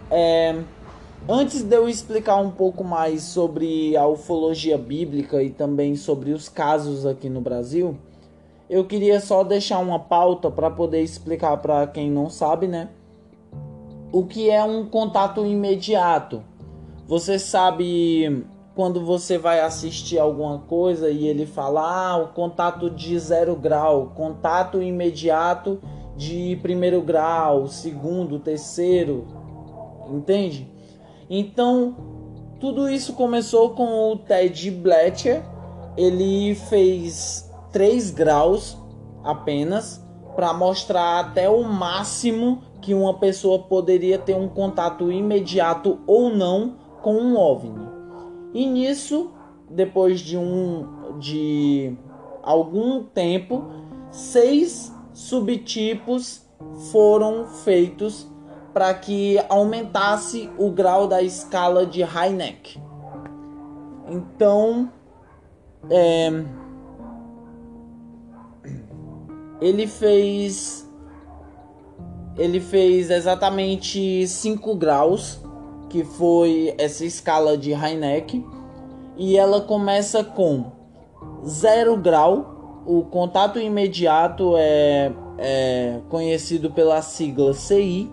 É, 0.09 0.57
antes 1.29 1.65
de 1.65 1.75
eu 1.75 1.89
explicar 1.89 2.37
um 2.37 2.53
pouco 2.53 2.85
mais 2.85 3.25
sobre 3.25 3.97
a 3.97 4.07
ufologia 4.07 4.79
bíblica 4.79 5.43
e 5.43 5.51
também 5.51 5.97
sobre 5.97 6.31
os 6.31 6.49
casos 6.49 7.05
aqui 7.05 7.29
no 7.29 7.41
Brasil, 7.41 7.99
eu 8.71 8.85
queria 8.85 9.19
só 9.19 9.43
deixar 9.43 9.81
uma 9.81 9.99
pauta 9.99 10.49
para 10.49 10.71
poder 10.71 11.03
explicar 11.03 11.57
para 11.57 11.89
quem 11.89 12.09
não 12.09 12.31
sabe, 12.31 12.69
né? 12.69 12.91
O 14.13 14.25
que 14.25 14.49
é 14.49 14.63
um 14.63 14.87
contato 14.87 15.45
imediato? 15.45 16.41
Você 17.09 17.37
sabe 17.37 18.47
quando 18.75 19.05
você 19.05 19.37
vai 19.37 19.61
assistir 19.61 20.19
alguma 20.19 20.59
coisa 20.61 21.11
e 21.11 21.27
ele 21.27 21.45
fala, 21.45 21.81
ah, 21.83 22.17
o 22.17 22.29
contato 22.29 22.89
de 22.89 23.19
zero 23.19 23.55
grau, 23.55 24.13
contato 24.15 24.83
imediato 24.83 25.81
de 26.17 26.59
primeiro 26.63 27.03
grau, 27.03 27.67
segundo, 27.67 28.39
terceiro, 28.39 29.27
entende? 30.09 30.71
Então, 31.29 31.95
tudo 32.61 32.89
isso 32.89 33.15
começou 33.15 33.71
com 33.71 34.13
o 34.13 34.17
Ted 34.17 34.71
Bletcher. 34.71 35.43
Ele 35.97 36.55
fez 36.55 37.51
3 37.73 38.11
graus 38.11 38.79
apenas 39.25 40.03
para 40.35 40.53
mostrar 40.55 41.21
até 41.21 41.49
o 41.49 41.63
máximo 41.63 42.63
que 42.81 42.95
uma 42.95 43.15
pessoa 43.15 43.59
poderia 43.59 44.19
ter 44.19 44.35
um 44.35 44.49
contato 44.49 45.13
imediato 45.13 46.01
ou 46.07 46.31
não 46.31 46.77
com 47.03 47.15
um 47.15 47.37
OVNI. 47.37 47.92
E 48.55 48.67
nisso, 48.67 49.33
depois 49.71 50.21
de 50.21 50.37
um 50.37 51.19
de 51.19 51.97
algum 52.43 53.05
tempo, 53.05 53.65
seis 54.11 54.95
subtipos 55.13 56.47
foram 56.91 57.47
feitos 57.47 58.31
para 58.73 58.93
que 58.95 59.39
aumentasse 59.49 60.51
o 60.59 60.71
grau 60.71 61.07
da 61.07 61.23
escala 61.23 61.85
de 61.85 62.03
Heineck. 62.03 62.81
Então, 64.09 64.91
é, 65.91 66.45
ele 69.61 69.87
fez 69.87 70.89
ele 72.37 72.61
fez 72.61 73.11
exatamente 73.11 74.27
5 74.27 74.75
graus, 74.75 75.42
que 75.93 76.03
foi 76.03 76.75
essa 76.79 77.05
escala 77.05 77.57
de 77.57 77.71
Heineck, 77.71 78.43
e 79.15 79.37
ela 79.37 79.61
começa 79.61 80.25
com 80.25 80.73
0 81.45 81.99
grau, 81.99 82.83
o 82.87 83.03
contato 83.03 83.59
imediato 83.61 84.55
é, 84.57 85.13
é 85.37 86.01
conhecido 86.09 86.71
pela 86.71 87.03
sigla 87.03 87.53
CI, 87.53 88.11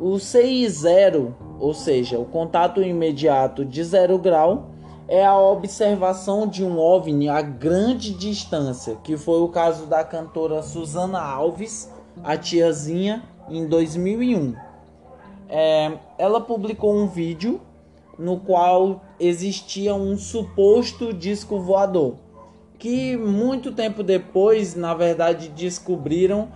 o 0.00 0.14
CI0, 0.14 1.34
ou 1.60 1.74
seja, 1.74 2.18
o 2.18 2.24
contato 2.24 2.82
imediato 2.82 3.66
de 3.66 3.84
zero 3.84 4.16
grau, 4.16 4.70
é 5.06 5.24
a 5.24 5.38
observação 5.38 6.46
de 6.46 6.64
um 6.64 6.78
OVNI 6.78 7.28
a 7.28 7.42
grande 7.42 8.14
distância, 8.14 8.96
que 9.04 9.16
foi 9.18 9.40
o 9.40 9.48
caso 9.48 9.84
da 9.84 10.02
cantora 10.02 10.62
Susana 10.62 11.20
Alves, 11.20 11.92
a 12.24 12.34
tiazinha, 12.36 13.24
em 13.50 13.66
2001. 13.66 14.67
É, 15.48 15.98
ela 16.18 16.40
publicou 16.40 16.94
um 16.94 17.06
vídeo 17.06 17.60
no 18.18 18.38
qual 18.40 19.02
existia 19.18 19.94
um 19.94 20.16
suposto 20.16 21.12
disco 21.12 21.60
voador, 21.60 22.16
que 22.78 23.16
muito 23.16 23.72
tempo 23.72 24.02
depois, 24.02 24.74
na 24.74 24.92
verdade, 24.92 25.48
descobriram 25.48 26.48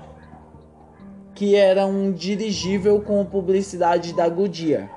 que 1.35 1.55
era 1.55 1.87
um 1.87 2.13
dirigível 2.13 3.01
com 3.01 3.25
publicidade 3.25 4.13
da 4.13 4.29
Goodyear. 4.29 4.91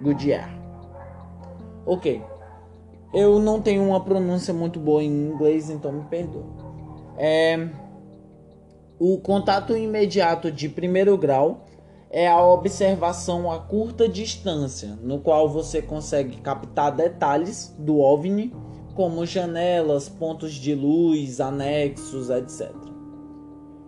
Goodyear. 0.00 0.50
Ok. 1.84 2.22
Eu 3.12 3.38
não 3.38 3.60
tenho 3.60 3.82
uma 3.82 4.00
pronúncia 4.02 4.52
muito 4.52 4.80
boa 4.80 5.02
em 5.02 5.28
inglês, 5.28 5.70
então 5.70 5.92
me 5.92 6.04
perdoe. 6.04 6.44
É... 7.16 7.68
O 8.98 9.18
contato 9.18 9.76
imediato 9.76 10.50
de 10.50 10.68
primeiro 10.68 11.16
grau 11.18 11.65
é 12.16 12.26
a 12.26 12.42
observação 12.42 13.52
a 13.52 13.58
curta 13.58 14.08
distância, 14.08 14.98
no 15.02 15.18
qual 15.18 15.50
você 15.50 15.82
consegue 15.82 16.38
captar 16.38 16.90
detalhes 16.90 17.76
do 17.78 17.98
OVNI, 17.98 18.54
como 18.94 19.26
janelas, 19.26 20.08
pontos 20.08 20.54
de 20.54 20.74
luz, 20.74 21.42
anexos, 21.42 22.30
etc. 22.30 22.74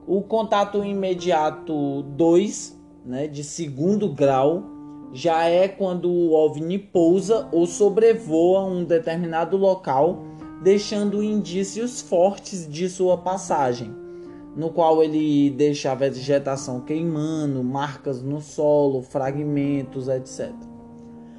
O 0.07 0.21
contato 0.21 0.85
imediato 0.85 2.03
2, 2.03 2.79
né, 3.07 3.27
de 3.27 3.43
segundo 3.43 4.13
grau, 4.13 4.63
já 5.11 5.45
é 5.45 5.67
quando 5.67 6.11
o 6.11 6.35
OVNI 6.35 6.79
pousa 6.79 7.49
ou 7.51 7.67
sobrevoa 7.67 8.63
um 8.63 8.85
determinado 8.85 9.57
local, 9.57 10.23
deixando 10.63 11.23
indícios 11.23 12.03
fortes 12.03 12.69
de 12.69 12.91
sua 12.91 13.17
passagem, 13.17 13.91
no 14.59 14.71
qual 14.71 15.01
ele 15.01 15.51
deixa 15.51 15.93
a 15.93 15.95
vegetação 15.95 16.81
queimando, 16.81 17.63
marcas 17.63 18.21
no 18.21 18.41
solo, 18.41 19.03
fragmentos, 19.03 20.09
etc. 20.09 20.53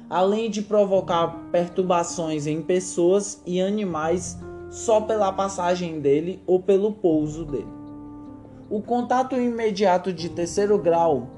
Além 0.08 0.48
de 0.48 0.62
provocar 0.62 1.28
perturbações 1.52 2.46
em 2.46 2.62
pessoas 2.62 3.42
e 3.44 3.60
animais 3.60 4.38
só 4.70 5.02
pela 5.02 5.30
passagem 5.30 6.00
dele 6.00 6.42
ou 6.46 6.62
pelo 6.62 6.92
pouso 6.92 7.44
dele. 7.44 7.68
O 8.70 8.80
contato 8.80 9.36
imediato 9.36 10.14
de 10.14 10.30
terceiro 10.30 10.78
grau 10.78 11.28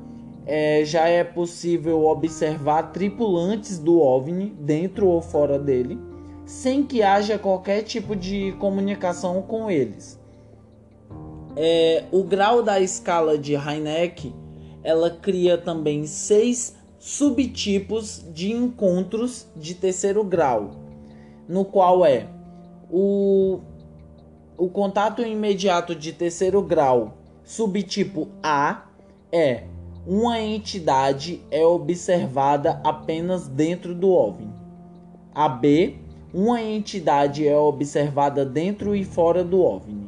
é, 0.47 0.85
já 0.85 1.09
é 1.09 1.25
possível 1.25 2.05
observar 2.05 2.93
tripulantes 2.93 3.81
do 3.81 4.01
OVNI 4.01 4.55
dentro 4.61 5.09
ou 5.09 5.21
fora 5.21 5.59
dele, 5.59 5.99
sem 6.45 6.85
que 6.85 7.03
haja 7.03 7.41
qualquer 7.41 7.83
tipo 7.83 8.15
de 8.15 8.53
comunicação 8.61 9.43
com 9.43 9.69
eles. 9.69 10.22
É, 11.57 12.05
o 12.11 12.23
grau 12.23 12.63
da 12.63 12.81
escala 12.81 13.37
de 13.37 13.55
Heineck 13.55 14.33
ela 14.83 15.11
cria 15.11 15.57
também 15.57 16.07
seis 16.07 16.75
subtipos 16.99 18.25
de 18.33 18.53
encontros 18.53 19.47
de 19.55 19.75
terceiro 19.75 20.25
grau, 20.25 20.73
no 21.49 21.65
qual 21.65 22.05
é 22.07 22.27
o, 22.91 23.61
o 24.57 24.69
contato 24.69 25.23
imediato 25.23 25.95
de 25.95 26.13
terceiro 26.13 26.63
grau 26.63 27.19
Subtipo 27.45 28.29
A 28.41 28.87
é 29.33 29.65
uma 30.07 30.41
entidade 30.41 31.43
é 31.51 31.67
observada 31.67 32.81
apenas 32.85 33.49
dentro 33.49 33.95
do 33.95 34.11
OVNI. 34.11 34.49
A 35.35 35.49
B, 35.49 35.97
uma 36.33 36.63
entidade 36.63 37.47
é 37.47 37.57
observada 37.57 38.45
dentro 38.45 38.95
e 38.95 39.05
fora 39.05 39.43
do 39.43 39.61
OVNI. 39.61 40.02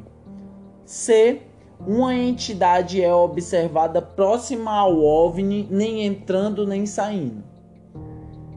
C, 0.85 1.43
uma 1.87 2.15
entidade 2.15 3.03
é 3.03 3.13
observada 3.13 4.01
próxima 4.01 4.71
ao 4.73 5.03
OVNI, 5.03 5.69
nem 5.71 6.05
entrando 6.05 6.67
nem 6.67 6.87
saindo. 6.87 7.43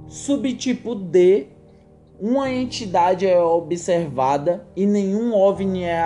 Subtipo 0.07 0.95
D, 0.95 1.47
uma 2.19 2.49
entidade 2.49 3.27
é 3.27 3.39
observada 3.41 4.65
e 4.75 4.85
nenhum 4.85 5.33
OVNI 5.33 5.83
é, 5.83 6.03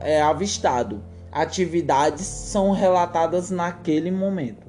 é 0.00 0.20
avistado. 0.20 1.02
Atividades 1.30 2.26
são 2.26 2.70
relatadas 2.70 3.50
naquele 3.50 4.10
momento. 4.10 4.66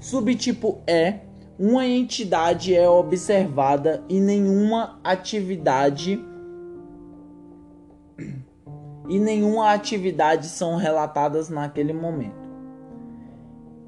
Subtipo 0.00 0.80
E, 0.86 1.14
uma 1.58 1.86
entidade 1.86 2.74
é 2.74 2.88
observada 2.88 4.02
e 4.08 4.18
nenhuma 4.18 4.98
atividade 5.04 6.24
e 9.12 9.18
nenhuma 9.18 9.74
atividade 9.74 10.46
são 10.46 10.76
relatadas 10.76 11.50
naquele 11.50 11.92
momento. 11.92 12.50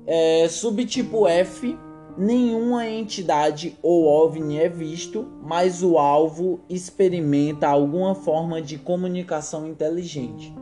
É, 0.06 0.46
subtipo 0.50 1.26
F, 1.26 1.78
nenhuma 2.14 2.86
entidade 2.86 3.74
ou 3.82 4.04
OVNI 4.04 4.58
é 4.58 4.68
visto, 4.68 5.26
mas 5.42 5.82
o 5.82 5.96
alvo 5.96 6.60
experimenta 6.68 7.66
alguma 7.66 8.14
forma 8.14 8.60
de 8.60 8.76
comunicação 8.76 9.66
inteligente. 9.66 10.54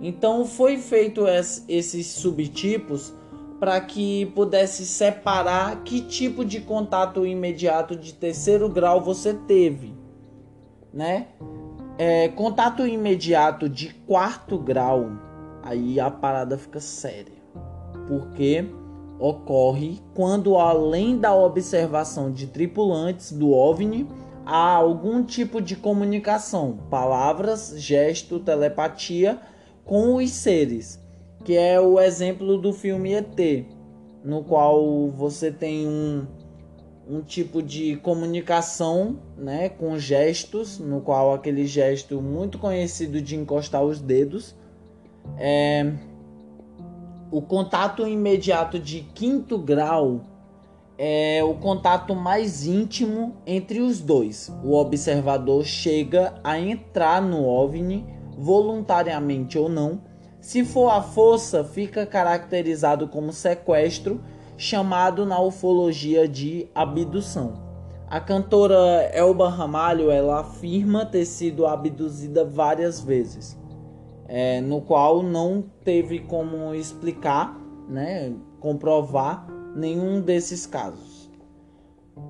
Então 0.00 0.46
foi 0.46 0.78
feito 0.78 1.26
esses 1.68 2.06
subtipos 2.06 3.12
para 3.60 3.78
que 3.82 4.24
pudesse 4.34 4.86
separar 4.86 5.82
que 5.84 6.00
tipo 6.00 6.42
de 6.42 6.62
contato 6.62 7.26
imediato 7.26 7.94
de 7.94 8.14
terceiro 8.14 8.66
grau 8.66 8.98
você 8.98 9.34
teve, 9.34 9.92
né? 10.90 11.26
É, 11.98 12.28
contato 12.28 12.86
imediato 12.86 13.68
de 13.68 13.94
quarto 14.06 14.58
grau, 14.58 15.10
aí 15.62 15.98
a 15.98 16.10
parada 16.10 16.58
fica 16.58 16.80
séria, 16.80 17.32
porque 18.06 18.66
ocorre 19.18 20.00
quando 20.14 20.56
além 20.56 21.16
da 21.16 21.34
observação 21.34 22.30
de 22.30 22.46
tripulantes 22.46 23.32
do 23.32 23.50
OVNI 23.50 24.06
há 24.44 24.74
algum 24.74 25.22
tipo 25.22 25.60
de 25.60 25.74
comunicação, 25.74 26.78
palavras, 26.90 27.74
gesto, 27.78 28.38
telepatia 28.38 29.40
com 29.84 30.16
os 30.16 30.30
seres 30.30 31.04
que 31.46 31.56
é 31.56 31.80
o 31.80 32.00
exemplo 32.00 32.58
do 32.58 32.72
filme 32.72 33.12
ET, 33.12 33.64
no 34.24 34.42
qual 34.42 35.08
você 35.12 35.52
tem 35.52 35.86
um, 35.86 36.26
um 37.08 37.20
tipo 37.20 37.62
de 37.62 37.96
comunicação 37.96 39.18
né, 39.36 39.68
com 39.68 39.98
gestos, 39.98 40.78
no 40.78 41.00
qual 41.00 41.32
aquele 41.32 41.66
gesto 41.66 42.20
muito 42.20 42.58
conhecido 42.58 43.20
de 43.20 43.36
encostar 43.36 43.82
os 43.82 44.00
dedos. 44.00 44.56
É, 45.38 45.92
o 47.30 47.40
contato 47.40 48.06
imediato 48.06 48.78
de 48.78 49.00
quinto 49.14 49.58
grau 49.58 50.20
é 50.98 51.44
o 51.44 51.54
contato 51.54 52.14
mais 52.14 52.66
íntimo 52.66 53.36
entre 53.46 53.80
os 53.80 54.00
dois. 54.00 54.52
O 54.64 54.74
observador 54.74 55.64
chega 55.64 56.34
a 56.42 56.58
entrar 56.58 57.20
no 57.20 57.44
OVNI, 57.44 58.04
voluntariamente 58.36 59.58
ou 59.58 59.68
não, 59.68 60.00
se 60.46 60.64
for 60.64 60.90
à 60.90 61.02
força, 61.02 61.64
fica 61.64 62.06
caracterizado 62.06 63.08
como 63.08 63.32
sequestro, 63.32 64.20
chamado 64.56 65.26
na 65.26 65.40
ufologia 65.40 66.26
de 66.26 66.68
abdução. 66.74 67.64
A 68.08 68.20
cantora 68.20 69.10
Elba 69.12 69.48
Ramalho 69.48 70.10
ela 70.10 70.40
afirma 70.40 71.04
ter 71.04 71.24
sido 71.24 71.66
abduzida 71.66 72.44
várias 72.44 73.00
vezes, 73.00 73.58
é, 74.28 74.60
no 74.60 74.80
qual 74.80 75.22
não 75.22 75.64
teve 75.82 76.20
como 76.20 76.74
explicar, 76.74 77.58
né, 77.88 78.32
comprovar 78.60 79.46
nenhum 79.74 80.20
desses 80.20 80.66
casos. 80.66 81.30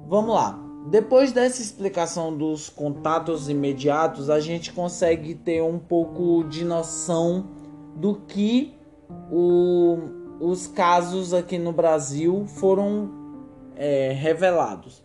Vamos 0.08 0.34
lá. 0.34 0.58
Depois 0.88 1.32
dessa 1.32 1.60
explicação 1.60 2.36
dos 2.36 2.68
contatos 2.68 3.48
imediatos, 3.48 4.30
a 4.30 4.40
gente 4.40 4.72
consegue 4.72 5.34
ter 5.34 5.62
um 5.62 5.78
pouco 5.78 6.44
de 6.44 6.64
noção 6.64 7.48
do 7.96 8.14
que 8.14 8.74
o, 9.30 9.98
os 10.40 10.66
casos 10.66 11.32
aqui 11.32 11.58
no 11.58 11.72
Brasil 11.72 12.44
foram 12.46 13.10
é, 13.76 14.12
revelados. 14.12 15.04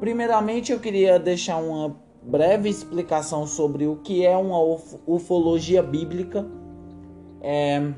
Primeiramente, 0.00 0.72
eu 0.72 0.80
queria 0.80 1.18
deixar 1.18 1.56
uma 1.58 1.96
breve 2.22 2.68
explicação 2.68 3.46
sobre 3.46 3.86
o 3.86 3.96
que 3.96 4.24
é 4.24 4.36
uma 4.36 4.58
ufologia 5.06 5.82
bíblica. 5.82 6.46
É, 7.40 7.92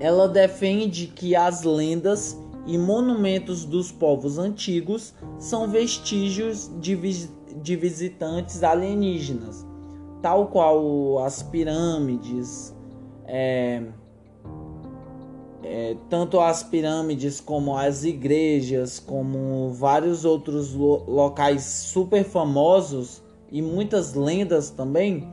ela 0.00 0.28
defende 0.28 1.06
que 1.06 1.36
as 1.36 1.62
lendas 1.62 2.38
e 2.66 2.78
monumentos 2.78 3.64
dos 3.64 3.92
povos 3.92 4.38
antigos 4.38 5.14
são 5.38 5.68
vestígios 5.68 6.70
de, 6.80 6.96
de 7.62 7.76
visitantes 7.76 8.62
alienígenas 8.62 9.66
tal 10.24 10.46
qual 10.46 11.18
as 11.18 11.42
pirâmides, 11.42 12.74
é, 13.26 13.82
é, 15.64 15.96
tanto 16.10 16.38
as 16.38 16.62
pirâmides 16.62 17.40
como 17.40 17.76
as 17.76 18.04
igrejas, 18.04 19.00
como 19.00 19.70
vários 19.70 20.24
outros 20.24 20.74
lo 20.74 21.04
locais 21.08 21.62
super 21.62 22.22
famosos 22.22 23.22
e 23.50 23.62
muitas 23.62 24.12
lendas 24.14 24.68
também, 24.68 25.26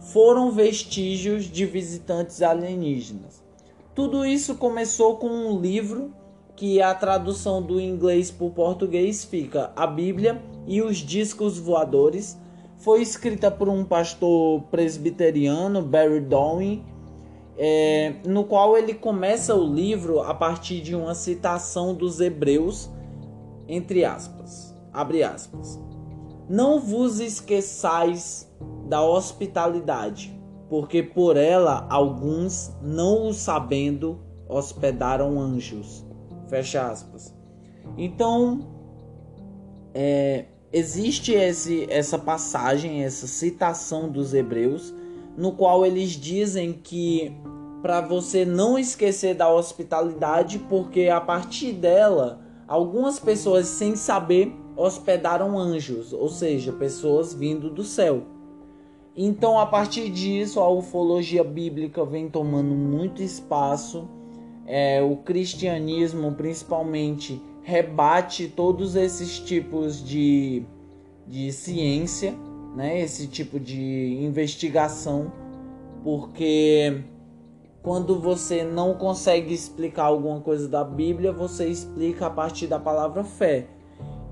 foram 0.00 0.52
vestígios 0.52 1.44
de 1.44 1.64
visitantes 1.64 2.42
alienígenas. 2.42 3.42
Tudo 3.94 4.24
isso 4.24 4.54
começou 4.54 5.16
com 5.16 5.28
um 5.28 5.60
livro 5.60 6.12
que 6.56 6.82
a 6.82 6.94
tradução 6.94 7.62
do 7.62 7.80
inglês 7.80 8.30
para 8.30 8.46
o 8.46 8.50
português 8.50 9.24
fica 9.24 9.72
a 9.74 9.86
Bíblia 9.86 10.42
e 10.66 10.82
os 10.82 10.98
discos 10.98 11.58
voadores 11.58 12.38
foi 12.76 13.02
escrita 13.02 13.50
por 13.50 13.68
um 13.68 13.84
pastor 13.84 14.62
presbiteriano, 14.70 15.82
Barry 15.82 16.20
Downing, 16.20 16.84
é, 17.62 18.14
no 18.24 18.44
qual 18.44 18.74
ele 18.74 18.94
começa 18.94 19.54
o 19.54 19.62
livro 19.62 20.22
a 20.22 20.32
partir 20.32 20.80
de 20.80 20.96
uma 20.96 21.14
citação 21.14 21.94
dos 21.94 22.18
Hebreus, 22.18 22.88
entre 23.68 24.02
aspas, 24.02 24.74
abre 24.90 25.22
aspas. 25.22 25.78
Não 26.48 26.80
vos 26.80 27.20
esqueçais 27.20 28.50
da 28.88 29.02
hospitalidade, 29.02 30.34
porque 30.70 31.02
por 31.02 31.36
ela 31.36 31.86
alguns, 31.90 32.74
não 32.80 33.28
o 33.28 33.34
sabendo, 33.34 34.18
hospedaram 34.48 35.38
anjos. 35.38 36.02
Fecha 36.48 36.88
aspas. 36.88 37.36
Então, 37.98 38.70
é, 39.92 40.46
existe 40.72 41.32
esse, 41.32 41.86
essa 41.90 42.18
passagem, 42.18 43.04
essa 43.04 43.26
citação 43.26 44.08
dos 44.08 44.32
Hebreus, 44.32 44.94
no 45.36 45.52
qual 45.52 45.84
eles 45.84 46.10
dizem 46.10 46.72
que 46.72 47.32
para 47.82 48.00
você 48.00 48.44
não 48.44 48.78
esquecer 48.78 49.34
da 49.34 49.52
hospitalidade, 49.52 50.58
porque 50.58 51.08
a 51.08 51.20
partir 51.20 51.72
dela, 51.72 52.40
algumas 52.68 53.18
pessoas 53.18 53.66
sem 53.66 53.96
saber 53.96 54.54
hospedaram 54.76 55.58
anjos, 55.58 56.12
ou 56.12 56.28
seja, 56.28 56.72
pessoas 56.72 57.34
vindo 57.34 57.70
do 57.70 57.82
céu. 57.82 58.22
Então, 59.16 59.58
a 59.58 59.66
partir 59.66 60.08
disso, 60.08 60.60
a 60.60 60.68
ufologia 60.68 61.42
bíblica 61.42 62.04
vem 62.04 62.28
tomando 62.28 62.74
muito 62.74 63.22
espaço. 63.22 64.08
É, 64.66 65.02
o 65.02 65.16
cristianismo, 65.16 66.32
principalmente, 66.32 67.42
rebate 67.62 68.48
todos 68.48 68.94
esses 68.94 69.38
tipos 69.38 70.02
de, 70.02 70.64
de 71.26 71.52
ciência, 71.52 72.34
né? 72.74 73.00
esse 73.00 73.26
tipo 73.26 73.58
de 73.58 74.18
investigação, 74.22 75.32
porque 76.02 77.02
quando 77.82 78.20
você 78.20 78.62
não 78.62 78.94
consegue 78.94 79.54
explicar 79.54 80.04
alguma 80.04 80.40
coisa 80.40 80.68
da 80.68 80.84
Bíblia, 80.84 81.32
você 81.32 81.66
explica 81.66 82.26
a 82.26 82.30
partir 82.30 82.66
da 82.66 82.78
palavra 82.78 83.24
fé. 83.24 83.66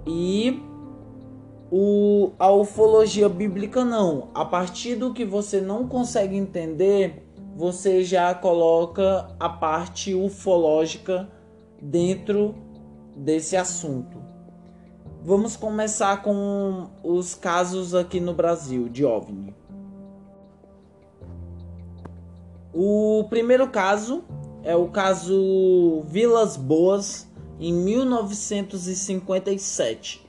E 0.06 0.62
o, 1.70 2.32
a 2.38 2.50
ufologia 2.50 3.28
bíblica 3.28 3.84
não. 3.84 4.28
A 4.34 4.44
partir 4.44 4.96
do 4.96 5.12
que 5.12 5.24
você 5.24 5.60
não 5.60 5.86
consegue 5.86 6.36
entender, 6.36 7.26
você 7.56 8.04
já 8.04 8.34
coloca 8.34 9.34
a 9.38 9.48
parte 9.48 10.14
ufológica 10.14 11.28
dentro 11.80 12.54
desse 13.16 13.56
assunto. 13.56 14.27
Vamos 15.24 15.56
começar 15.56 16.22
com 16.22 16.86
os 17.02 17.34
casos 17.34 17.92
aqui 17.94 18.20
no 18.20 18.32
Brasil 18.32 18.88
de 18.88 19.04
OVNI. 19.04 19.52
O 22.72 23.24
primeiro 23.28 23.66
caso 23.68 24.22
é 24.62 24.76
o 24.76 24.86
caso 24.88 26.04
Vilas 26.06 26.56
Boas, 26.56 27.26
em 27.58 27.72
1957. 27.72 30.24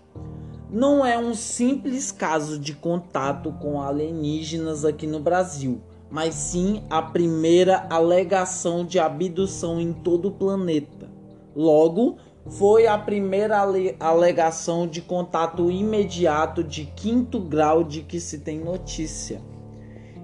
Não 0.72 1.06
é 1.06 1.20
um 1.20 1.36
simples 1.36 2.12
caso 2.12 2.58
de 2.58 2.74
contato 2.74 3.54
com 3.62 3.80
alienígenas 3.82 4.84
aqui 4.84 5.06
no 5.06 5.20
Brasil, 5.20 5.80
mas 6.10 6.34
sim 6.34 6.84
a 6.90 7.00
primeira 7.02 7.86
alegação 7.90 8.84
de 8.84 8.98
abdução 8.98 9.80
em 9.80 9.94
todo 9.94 10.30
o 10.30 10.32
planeta. 10.32 11.08
Logo, 11.56 12.18
foi 12.50 12.88
a 12.88 12.98
primeira 12.98 13.60
alegação 14.00 14.88
de 14.88 15.02
contato 15.02 15.70
imediato 15.70 16.64
de 16.64 16.86
quinto 16.86 17.40
grau 17.40 17.84
de 17.84 18.02
que 18.02 18.20
se 18.20 18.40
tem 18.40 18.60
notícia. 18.60 19.42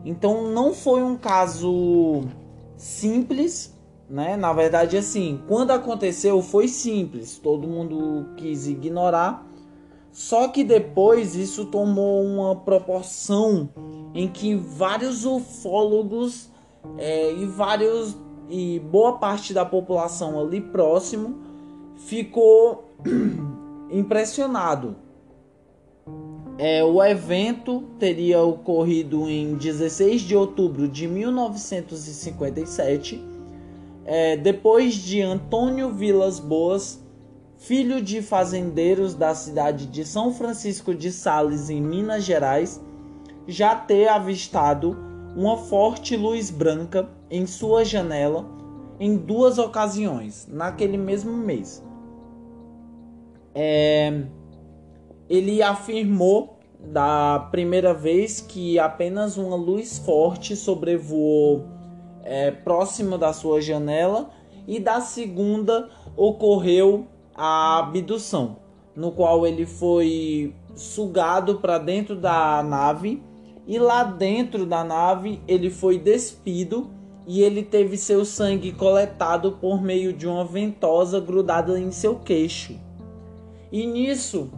Então 0.03 0.49
não 0.49 0.73
foi 0.73 1.03
um 1.03 1.17
caso 1.17 2.23
simples, 2.75 3.75
né? 4.09 4.35
Na 4.35 4.53
verdade, 4.53 4.97
assim, 4.97 5.41
quando 5.47 5.71
aconteceu 5.71 6.41
foi 6.41 6.67
simples, 6.67 7.38
todo 7.38 7.67
mundo 7.67 8.29
quis 8.38 8.67
ignorar. 8.67 9.45
Só 10.11 10.47
que 10.47 10.63
depois 10.63 11.35
isso 11.35 11.65
tomou 11.65 12.23
uma 12.23 12.55
proporção 12.55 13.69
em 14.13 14.27
que 14.29 14.55
vários 14.55 15.25
ufólogos 15.25 16.49
é, 16.97 17.33
e 17.33 17.45
vários 17.45 18.15
e 18.47 18.79
boa 18.79 19.17
parte 19.17 19.53
da 19.53 19.65
população 19.65 20.39
ali 20.39 20.61
próximo 20.61 21.44
ficou 21.97 22.89
impressionado. 23.89 24.97
É, 26.58 26.84
o 26.84 27.01
evento 27.03 27.84
teria 27.99 28.41
ocorrido 28.41 29.29
em 29.29 29.55
16 29.55 30.21
de 30.21 30.34
outubro 30.36 30.88
de 30.88 31.05
1957, 31.08 33.21
é, 34.05 34.38
depois 34.38 34.93
de 34.93 35.21
Antônio 35.21 35.91
Vilas 35.91 36.39
Boas, 36.39 37.03
filho 37.58 38.01
de 38.01 38.21
fazendeiros 38.21 39.13
da 39.13 39.36
cidade 39.36 39.86
de 39.88 40.05
São 40.05 40.34
Francisco 40.34 40.95
de 40.95 41.12
Sales, 41.12 41.69
em 41.69 41.81
Minas 41.81 42.23
Gerais, 42.23 42.81
já 43.47 43.75
ter 43.75 44.08
avistado 44.08 44.97
uma 45.36 45.58
forte 45.58 46.15
luz 46.15 46.49
branca 46.49 47.10
em 47.29 47.45
sua 47.45 47.84
janela 47.84 48.55
em 48.99 49.17
duas 49.17 49.58
ocasiões, 49.58 50.47
naquele 50.49 50.97
mesmo 50.97 51.34
mês. 51.34 51.84
É, 53.55 54.23
ele 55.29 55.63
afirmou 55.63 56.59
da 56.79 57.47
primeira 57.51 57.93
vez 57.93 58.41
que 58.41 58.77
apenas 58.77 59.37
uma 59.37 59.55
luz 59.55 59.97
forte 59.97 60.55
sobrevoou 60.55 61.65
é, 62.23 62.51
próximo 62.51 63.17
da 63.17 63.31
sua 63.33 63.61
janela 63.61 64.29
e 64.67 64.79
da 64.79 64.99
segunda 64.99 65.89
ocorreu 66.17 67.07
a 67.33 67.79
abdução, 67.79 68.57
no 68.95 69.11
qual 69.11 69.47
ele 69.47 69.65
foi 69.65 70.53
sugado 70.75 71.59
para 71.59 71.77
dentro 71.77 72.15
da 72.15 72.61
nave 72.61 73.21
e 73.65 73.79
lá 73.79 74.03
dentro 74.03 74.65
da 74.65 74.83
nave 74.83 75.41
ele 75.47 75.69
foi 75.69 75.97
despido 75.97 76.89
e 77.25 77.41
ele 77.41 77.63
teve 77.63 77.97
seu 77.97 78.23
sangue 78.23 78.71
coletado 78.71 79.53
por 79.53 79.81
meio 79.81 80.13
de 80.13 80.27
uma 80.27 80.45
ventosa 80.45 81.19
grudada 81.19 81.79
em 81.79 81.91
seu 81.91 82.19
queixo. 82.19 82.84
E 83.75 83.85
nisso 83.85 84.49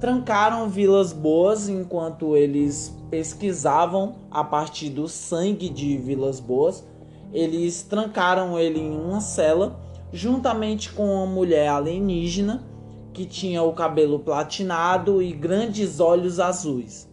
trancaram 0.00 0.68
Vilas 0.68 1.12
Boas 1.12 1.68
enquanto 1.68 2.36
eles 2.36 2.92
pesquisavam 3.08 4.16
a 4.28 4.42
partir 4.42 4.88
do 4.88 5.06
sangue 5.06 5.68
de 5.68 5.96
Vilas 5.96 6.40
Boas. 6.40 6.84
Eles 7.32 7.84
trancaram 7.84 8.58
ele 8.58 8.80
em 8.80 8.90
uma 8.90 9.20
cela 9.20 9.78
juntamente 10.12 10.92
com 10.92 11.06
uma 11.06 11.24
mulher 11.24 11.68
alienígena 11.68 12.64
que 13.12 13.24
tinha 13.24 13.62
o 13.62 13.72
cabelo 13.72 14.18
platinado 14.18 15.22
e 15.22 15.30
grandes 15.30 16.00
olhos 16.00 16.40
azuis. 16.40 17.08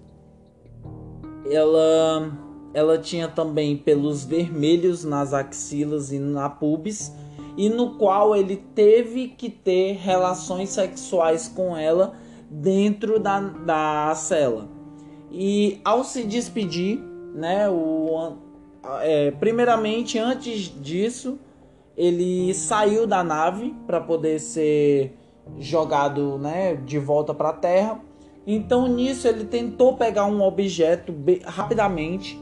Ela 1.47 2.36
ela 2.74 2.97
tinha 2.97 3.28
também 3.28 3.78
pelos 3.78 4.24
vermelhos 4.24 5.04
nas 5.04 5.32
axilas 5.32 6.12
e 6.12 6.17
na 6.17 6.50
pubis, 6.50 7.13
e 7.58 7.70
no 7.70 7.96
qual 7.96 8.36
ele 8.36 8.58
teve 8.74 9.30
que 9.30 9.50
ter 9.50 9.94
relações 9.94 10.70
sexuais 10.70 11.48
com 11.48 11.76
ela 11.76 12.14
dentro 12.50 13.20
da, 13.20 13.40
da 13.40 14.14
cela. 14.16 14.68
E 15.32 15.80
ao 15.84 16.04
se 16.04 16.24
despedir, 16.24 17.00
né, 17.34 17.70
o, 17.70 18.34
é, 19.02 19.32
primeiramente 19.32 20.18
antes 20.18 20.74
disso, 20.82 21.40
ele 21.96 22.54
saiu 22.54 23.06
da 23.06 23.24
nave 23.24 23.76
para 23.86 24.02
poder 24.02 24.40
ser 24.40 25.18
jogado 25.60 26.38
né, 26.38 26.76
de 26.76 26.98
volta 27.00 27.34
para 27.34 27.50
a 27.50 27.54
Terra. 27.54 28.00
Então 28.46 28.88
nisso 28.88 29.28
ele 29.28 29.46
tentou 29.46 29.96
pegar 29.96 30.26
um 30.26 30.42
objeto 30.42 31.14
rapidamente 31.46 32.40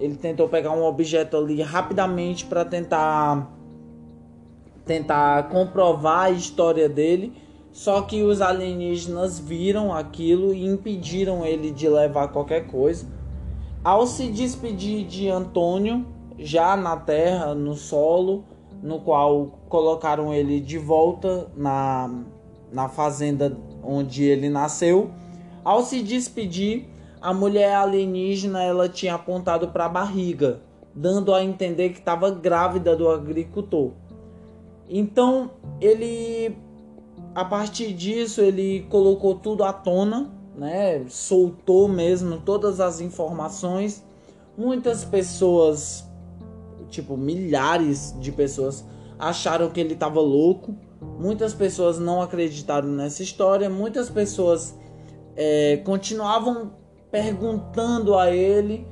ele 0.00 0.16
tentou 0.16 0.48
pegar 0.48 0.72
um 0.72 0.82
objeto 0.82 1.36
ali 1.36 1.60
rapidamente 1.60 2.46
para 2.46 2.64
tentar 2.64 3.52
tentar 4.84 5.48
comprovar 5.48 6.24
a 6.24 6.30
história 6.30 6.88
dele. 6.88 7.32
Só 7.72 8.02
que 8.02 8.22
os 8.22 8.40
alienígenas 8.40 9.38
viram 9.38 9.94
aquilo 9.94 10.52
e 10.52 10.66
impediram 10.66 11.44
ele 11.44 11.70
de 11.70 11.88
levar 11.88 12.28
qualquer 12.28 12.66
coisa. 12.66 13.06
Ao 13.82 14.06
se 14.06 14.28
despedir 14.28 15.06
de 15.06 15.28
Antônio, 15.28 16.04
já 16.38 16.76
na 16.76 16.96
terra, 16.96 17.54
no 17.54 17.74
solo, 17.74 18.44
no 18.82 19.00
qual 19.00 19.58
colocaram 19.68 20.34
ele 20.34 20.60
de 20.60 20.78
volta 20.78 21.46
na, 21.56 22.10
na 22.72 22.88
fazenda 22.88 23.56
onde 23.82 24.24
ele 24.24 24.48
nasceu. 24.48 25.10
Ao 25.64 25.82
se 25.82 26.02
despedir, 26.02 26.88
a 27.20 27.34
mulher 27.34 27.74
alienígena 27.74 28.62
ela 28.62 28.88
tinha 28.88 29.14
apontado 29.14 29.68
para 29.68 29.86
a 29.86 29.88
barriga, 29.88 30.60
dando 30.94 31.34
a 31.34 31.44
entender 31.44 31.90
que 31.90 31.98
estava 31.98 32.30
grávida 32.30 32.96
do 32.96 33.08
agricultor. 33.08 33.92
Então 34.90 35.52
ele, 35.80 36.56
a 37.32 37.44
partir 37.44 37.92
disso, 37.92 38.40
ele 38.40 38.86
colocou 38.90 39.36
tudo 39.36 39.62
à 39.62 39.72
tona, 39.72 40.32
né? 40.56 41.06
Soltou 41.08 41.86
mesmo 41.86 42.40
todas 42.40 42.80
as 42.80 43.00
informações. 43.00 44.04
Muitas 44.58 45.04
pessoas, 45.04 46.04
tipo 46.88 47.16
milhares 47.16 48.16
de 48.18 48.32
pessoas, 48.32 48.84
acharam 49.16 49.70
que 49.70 49.78
ele 49.78 49.94
estava 49.94 50.20
louco. 50.20 50.74
Muitas 51.18 51.54
pessoas 51.54 51.98
não 52.00 52.20
acreditaram 52.20 52.88
nessa 52.88 53.22
história. 53.22 53.70
Muitas 53.70 54.10
pessoas 54.10 54.76
é, 55.36 55.76
continuavam 55.84 56.72
perguntando 57.12 58.18
a 58.18 58.30
ele 58.30 58.86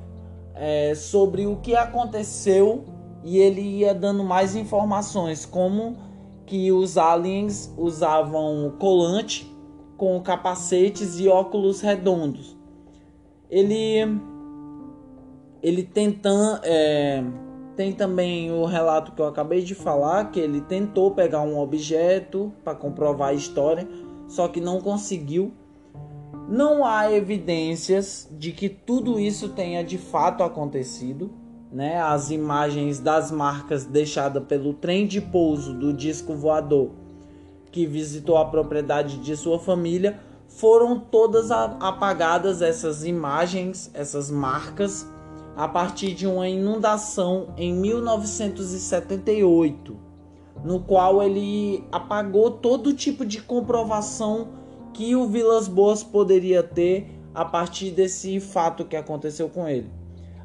é, 0.55 0.95
sobre 0.95 1.45
o 1.47 1.57
que 1.57 1.75
aconteceu 1.75 2.85
e 3.29 3.37
ele 3.37 3.61
ia 3.61 3.95
dando 3.95 4.25
mais 4.25 4.57
informações, 4.57 5.45
como 5.45 5.99
que 6.47 6.73
os 6.73 6.97
aliens 6.97 7.71
usavam 7.77 8.73
colante 8.79 9.55
com 9.99 10.19
capacetes 10.23 11.21
e 11.21 11.29
óculos 11.29 11.83
redondos. 11.83 12.57
Ele 13.51 14.19
ele 15.63 15.83
tentando 15.83 16.61
é, 16.63 17.23
tem 17.77 17.93
também 17.93 18.51
o 18.51 18.65
relato 18.65 19.13
que 19.13 19.21
eu 19.21 19.27
acabei 19.27 19.61
de 19.61 19.75
falar 19.75 20.31
que 20.31 20.41
ele 20.41 20.63
tentou 20.63 21.11
pegar 21.11 21.43
um 21.43 21.59
objeto 21.59 22.51
para 22.65 22.75
comprovar 22.75 23.29
a 23.29 23.35
história, 23.35 23.87
só 24.27 24.49
que 24.49 24.59
não 24.59 24.81
conseguiu 24.81 25.53
não 26.49 26.83
há 26.83 27.13
evidências 27.13 28.27
de 28.33 28.53
que 28.53 28.71
tudo 28.71 29.21
isso 29.21 29.51
tenha 29.51 29.85
de 29.85 29.99
fato 29.99 30.43
acontecido. 30.43 31.31
Né? 31.71 32.01
As 32.01 32.31
imagens 32.31 32.99
das 32.99 33.31
marcas 33.31 33.85
deixadas 33.85 34.43
pelo 34.45 34.73
trem 34.73 35.07
de 35.07 35.21
pouso 35.21 35.75
do 35.75 35.93
disco 35.93 36.35
voador 36.35 36.93
que 37.71 37.87
visitou 37.87 38.39
a 38.39 38.47
propriedade 38.47 39.19
de 39.19 39.37
sua 39.37 39.59
família 39.59 40.19
foram 40.49 40.99
todas 40.99 41.51
apagadas 41.51 42.63
essas 42.63 43.05
imagens, 43.05 43.91
essas 43.93 44.31
marcas, 44.31 45.07
a 45.55 45.69
partir 45.69 46.15
de 46.15 46.27
uma 46.27 46.49
inundação 46.49 47.53
em 47.57 47.75
1978, 47.75 49.95
no 50.65 50.81
qual 50.81 51.23
ele 51.23 51.85
apagou 51.93 52.51
todo 52.51 52.95
tipo 52.95 53.27
de 53.27 53.43
comprovação 53.43 54.49
que 54.95 55.15
o 55.15 55.29
Vilas 55.29 55.69
Boas 55.69 56.03
poderia 56.03 56.63
ter 56.63 57.15
a 57.35 57.45
partir 57.45 57.91
desse 57.91 58.41
fato 58.41 58.85
que 58.85 58.97
aconteceu 58.97 59.49
com 59.49 59.69
ele. 59.69 59.91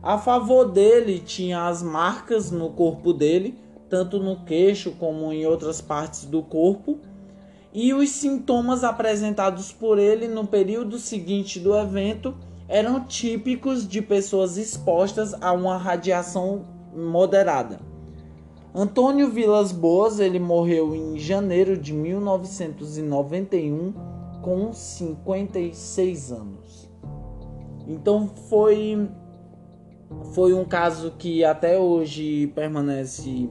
A 0.03 0.17
favor 0.17 0.65
dele 0.65 1.19
tinha 1.19 1.65
as 1.65 1.81
marcas 1.81 2.51
no 2.51 2.71
corpo 2.71 3.13
dele, 3.13 3.57
tanto 3.89 4.19
no 4.19 4.43
queixo 4.43 4.91
como 4.99 5.31
em 5.31 5.45
outras 5.45 5.79
partes 5.79 6.25
do 6.25 6.43
corpo, 6.43 6.99
e 7.73 7.93
os 7.93 8.09
sintomas 8.09 8.83
apresentados 8.83 9.71
por 9.71 9.97
ele 9.97 10.27
no 10.27 10.45
período 10.45 10.99
seguinte 10.99 11.57
do 11.57 11.73
evento 11.73 12.35
eram 12.67 13.05
típicos 13.05 13.87
de 13.87 14.01
pessoas 14.01 14.57
expostas 14.57 15.33
a 15.41 15.53
uma 15.53 15.77
radiação 15.77 16.65
moderada. 16.93 17.79
Antônio 18.75 19.29
Vilas 19.29 19.71
Boas, 19.71 20.19
ele 20.19 20.39
morreu 20.39 20.93
em 20.93 21.17
janeiro 21.17 21.77
de 21.77 21.93
1991 21.93 23.93
com 24.41 24.73
56 24.73 26.33
anos. 26.33 26.91
Então 27.87 28.27
foi 28.49 29.07
foi 30.33 30.53
um 30.53 30.65
caso 30.65 31.11
que 31.17 31.43
até 31.43 31.77
hoje 31.77 32.47
permanece 32.55 33.49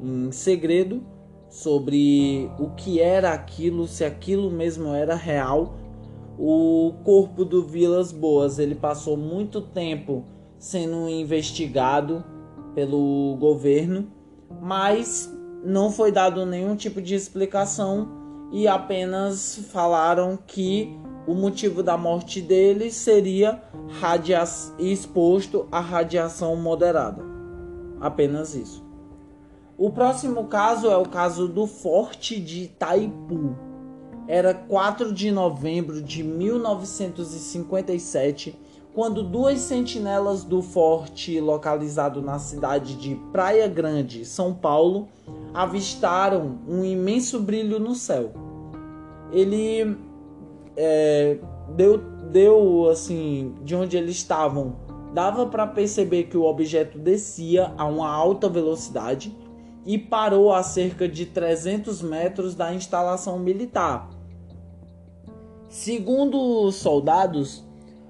em 0.00 0.30
segredo 0.32 1.02
sobre 1.48 2.50
o 2.58 2.70
que 2.70 3.00
era 3.00 3.32
aquilo, 3.32 3.86
se 3.86 4.04
aquilo 4.04 4.50
mesmo 4.50 4.92
era 4.94 5.14
real. 5.14 5.74
O 6.38 6.92
corpo 7.04 7.44
do 7.44 7.62
Vilas 7.62 8.12
Boas, 8.12 8.58
ele 8.58 8.74
passou 8.74 9.16
muito 9.16 9.60
tempo 9.60 10.24
sendo 10.58 11.08
investigado 11.08 12.24
pelo 12.74 13.36
governo, 13.38 14.08
mas 14.60 15.32
não 15.64 15.90
foi 15.90 16.12
dado 16.12 16.44
nenhum 16.44 16.76
tipo 16.76 17.00
de 17.00 17.14
explicação 17.14 18.08
e 18.52 18.68
apenas 18.68 19.56
falaram 19.72 20.38
que 20.46 20.96
o 21.26 21.34
motivo 21.34 21.82
da 21.82 21.96
morte 21.96 22.40
dele 22.40 22.88
seria 22.90 23.60
exposto 24.78 25.66
à 25.72 25.80
radiação 25.80 26.54
moderada. 26.56 27.24
Apenas 28.00 28.54
isso. 28.54 28.86
O 29.76 29.90
próximo 29.90 30.44
caso 30.44 30.88
é 30.88 30.96
o 30.96 31.04
caso 31.04 31.48
do 31.48 31.66
Forte 31.66 32.40
de 32.40 32.62
Itaipu. 32.62 33.56
Era 34.28 34.54
4 34.54 35.12
de 35.12 35.30
novembro 35.30 36.00
de 36.00 36.22
1957, 36.22 38.58
quando 38.94 39.22
duas 39.22 39.60
sentinelas 39.60 40.42
do 40.42 40.62
forte, 40.62 41.38
localizado 41.38 42.22
na 42.22 42.38
cidade 42.38 42.94
de 42.94 43.14
Praia 43.30 43.68
Grande, 43.68 44.24
São 44.24 44.54
Paulo, 44.54 45.06
avistaram 45.52 46.60
um 46.66 46.82
imenso 46.82 47.38
brilho 47.38 47.78
no 47.78 47.94
céu. 47.94 48.32
Ele 49.30 49.98
é, 50.76 51.38
deu, 51.74 51.98
deu 52.30 52.88
assim, 52.88 53.54
de 53.62 53.74
onde 53.74 53.96
eles 53.96 54.16
estavam, 54.16 54.76
dava 55.14 55.46
para 55.46 55.66
perceber 55.66 56.24
que 56.24 56.36
o 56.36 56.44
objeto 56.44 56.98
descia 56.98 57.72
a 57.78 57.86
uma 57.86 58.10
alta 58.10 58.48
velocidade 58.48 59.34
e 59.84 59.96
parou 59.96 60.52
a 60.52 60.62
cerca 60.62 61.08
de 61.08 61.26
300 61.26 62.02
metros 62.02 62.54
da 62.54 62.74
instalação 62.74 63.38
militar. 63.38 64.10
Segundo 65.68 66.64
os 66.64 66.74
soldados, 66.76 67.64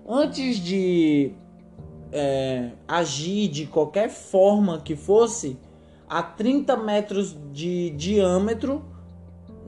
antes 0.08 0.56
de 0.56 1.32
é, 2.10 2.70
agir 2.88 3.48
de 3.48 3.66
qualquer 3.66 4.08
forma 4.08 4.80
que 4.80 4.96
fosse, 4.96 5.58
a 6.08 6.22
30 6.22 6.76
metros 6.76 7.36
de 7.52 7.90
diâmetro, 7.90 8.84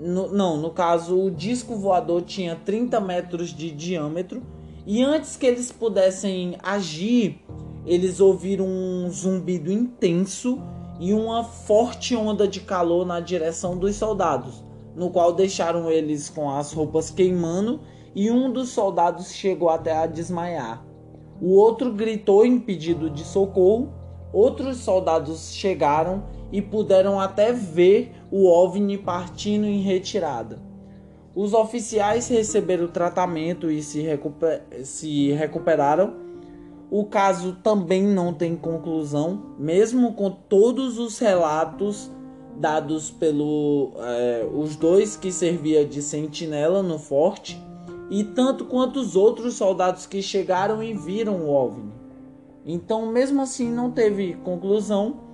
no, 0.01 0.33
não, 0.33 0.57
no 0.57 0.71
caso, 0.71 1.19
o 1.19 1.31
disco 1.31 1.75
voador 1.75 2.23
tinha 2.23 2.57
30 2.57 3.01
metros 3.01 3.51
de 3.51 3.71
diâmetro. 3.71 4.43
E 4.87 5.03
antes 5.03 5.37
que 5.37 5.45
eles 5.45 5.71
pudessem 5.71 6.57
agir, 6.63 7.41
eles 7.85 8.21
ouviram 8.21 8.67
um 8.67 9.11
zumbido 9.11 9.71
intenso 9.71 10.61
e 11.01 11.13
uma 11.13 11.45
forte 11.45 12.17
onda 12.17 12.47
de 12.47 12.61
calor 12.61 13.07
na 13.07 13.21
direção 13.21 13.77
dos 13.77 13.97
soldados, 13.97 14.65
no 14.97 15.11
qual 15.11 15.33
deixaram 15.33 15.91
eles 15.91 16.29
com 16.29 16.51
as 16.51 16.73
roupas 16.73 17.11
queimando 17.11 17.81
e 18.15 18.31
um 18.31 18.53
dos 18.53 18.71
soldados 18.71 19.33
chegou 19.33 19.69
até 19.69 19.97
a 19.97 20.07
desmaiar. 20.07 20.85
O 21.41 21.55
outro 21.55 21.93
gritou 21.93 22.45
em 22.45 22.59
pedido 22.59 23.09
de 23.09 23.25
socorro. 23.25 23.93
Outros 24.33 24.79
soldados 24.79 25.53
chegaram 25.55 26.25
e 26.53 26.61
puderam 26.61 27.19
até 27.19 27.53
ver 27.53 28.13
o 28.31 28.47
OVNI 28.47 28.99
partindo 28.99 29.67
em 29.67 29.81
retirada. 29.81 30.61
Os 31.35 31.55
oficiais 31.55 32.29
receberam 32.29 32.89
tratamento 32.89 33.71
e 33.71 33.83
se, 33.83 34.01
recuper 34.01 34.63
se 34.83 35.33
recuperaram. 35.33 36.15
O 36.91 37.05
caso 37.05 37.57
também 37.63 38.03
não 38.03 38.33
tem 38.33 38.57
conclusão, 38.57 39.55
mesmo 39.59 40.15
com 40.15 40.31
todos 40.31 40.99
os 40.99 41.19
relatos 41.19 42.11
dados 42.57 43.11
pelos 43.11 43.93
é, 43.99 44.49
os 44.53 44.75
dois 44.75 45.17
que 45.17 45.31
servia 45.31 45.85
de 45.85 46.03
sentinela 46.03 46.83
no 46.83 46.99
forte 46.99 47.63
e 48.11 48.25
tanto 48.25 48.65
quanto 48.65 48.99
os 48.99 49.15
outros 49.15 49.55
soldados 49.55 50.07
que 50.07 50.21
chegaram 50.23 50.83
e 50.83 50.93
viram 50.95 51.37
o 51.43 51.51
OVNI. 51.51 51.98
Então, 52.69 53.11
mesmo 53.11 53.43
assim, 53.43 53.69
não 53.69 53.91
teve 53.91 54.35
conclusão 54.45 55.27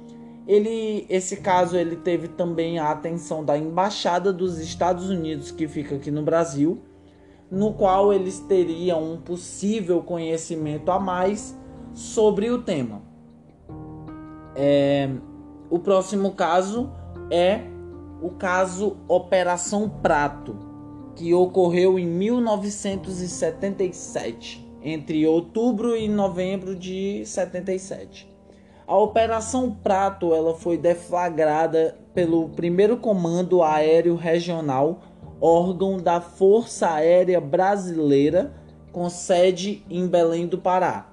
ele, 0.46 1.06
esse 1.08 1.38
caso 1.38 1.74
ele 1.76 1.96
teve 1.96 2.28
também 2.28 2.78
a 2.78 2.90
atenção 2.90 3.42
da 3.44 3.56
embaixada 3.56 4.30
dos 4.32 4.58
Estados 4.58 5.08
Unidos 5.08 5.50
que 5.50 5.66
fica 5.66 5.96
aqui 5.96 6.10
no 6.10 6.22
Brasil, 6.22 6.82
no 7.50 7.72
qual 7.72 8.12
eles 8.12 8.40
teriam 8.40 9.14
um 9.14 9.20
possível 9.20 10.02
conhecimento 10.02 10.90
a 10.90 11.00
mais 11.00 11.58
sobre 11.94 12.50
o 12.50 12.60
tema. 12.60 13.00
É, 14.54 15.08
o 15.70 15.78
próximo 15.78 16.32
caso 16.32 16.92
é 17.30 17.62
o 18.20 18.28
caso 18.30 18.98
Operação 19.08 19.88
Prato, 19.88 20.54
que 21.16 21.32
ocorreu 21.32 21.98
em 21.98 22.06
1977, 22.06 24.63
entre 24.84 25.26
outubro 25.26 25.96
e 25.96 26.06
novembro 26.06 26.76
de 26.76 27.24
77. 27.24 28.30
A 28.86 28.98
Operação 28.98 29.74
Prato 29.82 30.34
ela 30.34 30.54
foi 30.54 30.76
deflagrada 30.76 31.96
pelo 32.12 32.50
primeiro 32.50 32.98
Comando 32.98 33.62
Aéreo 33.62 34.14
Regional, 34.14 35.00
órgão 35.40 35.96
da 35.96 36.20
Força 36.20 36.90
Aérea 36.90 37.40
Brasileira, 37.40 38.52
com 38.92 39.08
sede 39.08 39.82
em 39.88 40.06
Belém 40.06 40.46
do 40.46 40.58
Pará, 40.58 41.10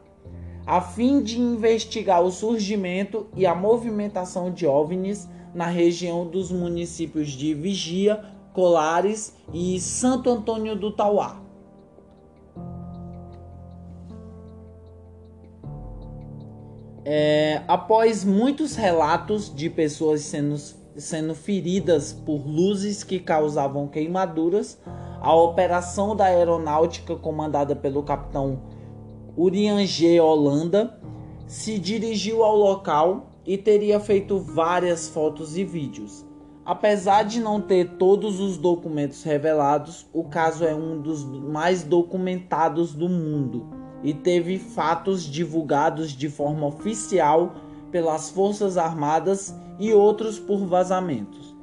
a 0.68 0.82
fim 0.82 1.24
de 1.24 1.40
investigar 1.40 2.22
o 2.22 2.30
surgimento 2.30 3.28
e 3.36 3.46
a 3.46 3.56
movimentação 3.56 4.52
de 4.52 4.68
OVNIs 4.68 5.28
na 5.56 5.66
região 5.66 6.28
dos 6.28 6.52
municípios 6.52 7.30
de 7.30 7.54
Vigia, 7.54 8.24
Colares 8.54 9.34
e 9.54 9.80
Santo 9.80 10.30
Antônio 10.30 10.76
do 10.76 10.92
Tauá. 10.92 11.41
É, 17.04 17.64
após 17.68 18.24
muitos 18.24 18.76
relatos 18.76 19.54
de 19.54 19.70
pessoas 19.70 20.22
sendo, 20.22 20.56
sendo 20.96 21.34
feridas 21.34 22.14
por 22.14 22.46
luzes 22.46 23.04
que 23.04 23.20
causavam 23.20 23.88
queimaduras, 23.88 24.80
a 25.20 25.36
operação 25.36 26.16
da 26.16 26.26
aeronáutica 26.26 27.16
comandada 27.16 27.76
pelo 27.76 28.04
capitão 28.04 28.62
Urianger 29.36 30.24
Holanda 30.24 31.00
se 31.48 31.80
dirigiu 31.80 32.44
ao 32.44 32.56
local 32.56 33.32
e 33.46 33.58
teria 33.58 34.00
feito 34.00 34.40
várias 34.40 35.08
fotos 35.08 35.58
e 35.58 35.64
vídeos. 35.64 36.24
Apesar 36.64 37.24
de 37.24 37.40
não 37.40 37.60
ter 37.60 37.98
todos 37.98 38.40
os 38.40 38.58
documentos 38.58 39.24
revelados, 39.24 40.06
o 40.14 40.26
caso 40.26 40.64
é 40.64 40.76
um 40.76 41.02
dos 41.02 41.24
mais 41.26 41.84
documentados 41.84 42.94
do 42.94 43.10
mundo 43.10 43.82
e 44.04 44.14
teve 44.14 44.58
fatos 44.58 45.24
divulgados 45.24 46.12
de 46.12 46.30
forma 46.30 46.68
oficial 46.68 47.54
pelas 47.92 48.30
Forças 48.30 48.78
Armadas 48.78 49.54
e 49.80 49.94
outros 49.94 50.40
por 50.40 50.66
vazamentos. 50.66 51.56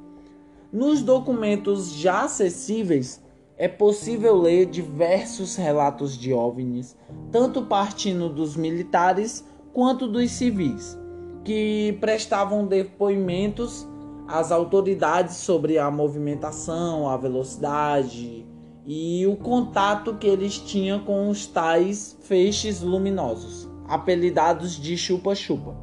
Nos 0.71 1.01
documentos 1.01 1.91
já 1.93 2.23
acessíveis, 2.23 3.21
é 3.57 3.67
possível 3.67 4.37
ler 4.37 4.67
diversos 4.67 5.57
relatos 5.57 6.17
de 6.17 6.31
OVNIs, 6.31 6.95
tanto 7.31 7.63
partindo 7.63 8.29
dos 8.29 8.55
militares 8.55 9.43
quanto 9.73 10.07
dos 10.07 10.31
civis, 10.31 10.97
que 11.43 11.97
prestavam 11.99 12.65
depoimentos 12.65 13.85
às 14.27 14.51
autoridades 14.51 15.37
sobre 15.37 15.77
a 15.77 15.89
movimentação, 15.89 17.09
a 17.09 17.17
velocidade, 17.17 18.45
e 18.91 19.27
o 19.27 19.35
contato 19.35 20.15
que 20.15 20.25
eles 20.25 20.57
tinham 20.57 21.01
com 21.01 21.29
os 21.29 21.45
tais 21.45 22.17
feixes 22.21 22.81
luminosos, 22.81 23.69
apelidados 23.87 24.71
de 24.81 24.97
chupa-chupa. 24.97 25.77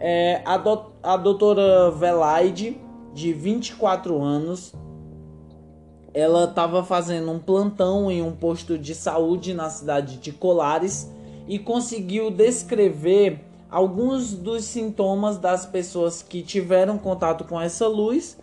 É, 0.00 0.40
a, 0.46 0.56
do, 0.56 0.86
a 1.02 1.18
doutora 1.18 1.90
Velaide, 1.90 2.80
de 3.12 3.34
24 3.34 4.22
anos, 4.22 4.72
ela 6.14 6.44
estava 6.44 6.82
fazendo 6.82 7.30
um 7.30 7.38
plantão 7.38 8.10
em 8.10 8.22
um 8.22 8.32
posto 8.32 8.78
de 8.78 8.94
saúde 8.94 9.52
na 9.52 9.68
cidade 9.68 10.16
de 10.16 10.32
Colares 10.32 11.12
e 11.46 11.58
conseguiu 11.58 12.30
descrever 12.30 13.44
alguns 13.70 14.32
dos 14.32 14.64
sintomas 14.64 15.36
das 15.36 15.66
pessoas 15.66 16.22
que 16.22 16.40
tiveram 16.40 16.96
contato 16.96 17.44
com 17.44 17.60
essa 17.60 17.86
luz, 17.86 18.38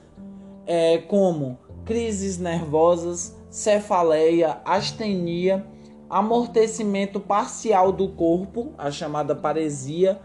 é, 0.68 1.00
como 1.00 1.58
crises 1.84 2.38
nervosas, 2.38 3.39
cefaleia, 3.50 4.60
astenia, 4.64 5.66
amortecimento 6.10 7.20
parcial 7.20 7.92
do 7.92 8.10
corpo, 8.10 8.74
a 8.78 8.92
chamada 8.92 9.36
paresia, 9.36 10.20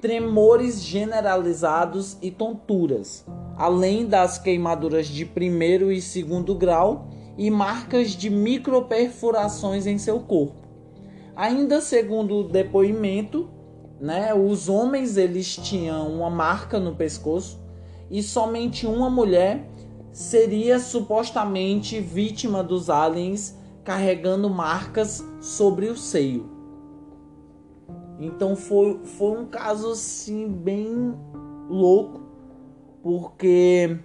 tremores 0.00 0.82
generalizados 0.82 2.16
e 2.20 2.30
tonturas, 2.30 3.24
além 3.56 4.06
das 4.06 4.38
queimaduras 4.38 5.06
de 5.06 5.24
primeiro 5.24 5.90
e 5.90 6.00
segundo 6.00 6.54
grau 6.54 7.08
e 7.36 7.50
marcas 7.50 8.10
de 8.10 8.30
microperfurações 8.30 9.86
em 9.86 9.98
seu 9.98 10.20
corpo. 10.20 10.66
Ainda 11.34 11.80
segundo 11.80 12.36
o 12.36 12.48
depoimento, 12.48 13.50
né, 14.00 14.34
os 14.34 14.68
homens 14.68 15.16
eles 15.16 15.56
tinham 15.56 16.08
uma 16.08 16.30
marca 16.30 16.78
no 16.78 16.94
pescoço 16.94 17.60
e 18.10 18.22
somente 18.22 18.86
uma 18.86 19.10
mulher 19.10 19.68
seria 20.16 20.78
supostamente 20.78 22.00
vítima 22.00 22.64
dos 22.64 22.88
aliens 22.88 23.54
carregando 23.84 24.48
marcas 24.48 25.22
sobre 25.42 25.88
o 25.88 25.96
seio. 25.96 26.48
Então 28.18 28.56
foi, 28.56 28.98
foi 29.04 29.38
um 29.38 29.44
caso 29.44 29.90
assim 29.90 30.48
bem 30.48 31.14
louco, 31.68 32.22
porque 33.02 33.98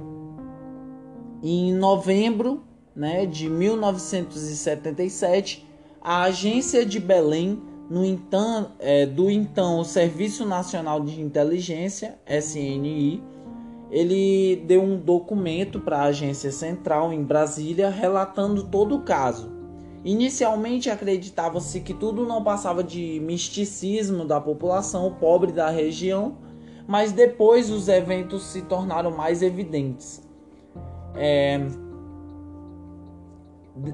em 1.42 1.74
novembro 1.74 2.62
né, 2.94 3.26
de 3.26 3.50
1977, 3.50 5.66
a 6.02 6.24
agência 6.24 6.86
de 6.86 7.00
Belém, 7.00 7.64
no 7.90 8.04
então, 8.04 8.74
é, 8.80 9.06
do 9.06 9.30
então 9.30 9.82
Serviço 9.86 10.46
Nacional 10.46 11.00
de 11.00 11.22
Inteligência, 11.22 12.20
SNI, 12.28 13.24
ele 13.92 14.56
deu 14.66 14.82
um 14.82 14.98
documento 14.98 15.82
para 15.82 15.98
a 15.98 16.04
agência 16.06 16.52
central 16.52 17.12
em 17.12 17.22
Brasília 17.22 17.90
relatando 17.90 18.64
todo 18.64 18.96
o 18.96 19.02
caso. 19.02 19.52
Inicialmente 20.04 20.90
acreditava-se 20.90 21.82
que 21.82 21.94
tudo 21.94 22.26
não 22.26 22.44
passava 22.44 22.84
de 22.84 23.20
misticismo 23.20 24.26
da 24.26 24.40
população 24.40 25.14
pobre 25.20 25.52
da 25.52 25.70
região, 25.70 26.38
mas 26.88 27.12
depois 27.12 27.70
os 27.70 27.88
eventos 27.88 28.44
se 28.44 28.62
tornaram 28.64 29.12
mais 29.12 29.42
evidentes. 29.42 30.26
É, 31.14 31.60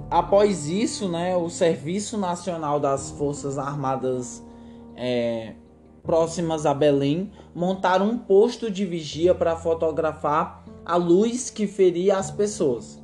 após 0.09 0.69
isso, 0.69 1.09
né, 1.09 1.35
o 1.35 1.49
Serviço 1.49 2.17
Nacional 2.17 2.79
das 2.79 3.09
Forças 3.11 3.57
Armadas 3.57 4.43
é, 4.95 5.53
próximas 6.07 6.65
a 6.65 6.73
Belém 6.73 7.29
montaram 7.53 8.09
um 8.09 8.17
posto 8.17 8.71
de 8.71 8.85
vigia 8.85 9.35
para 9.35 9.57
fotografar 9.57 10.63
a 10.85 10.95
luz 10.95 11.49
que 11.51 11.67
feria 11.67 12.17
as 12.17 12.31
pessoas. 12.31 12.97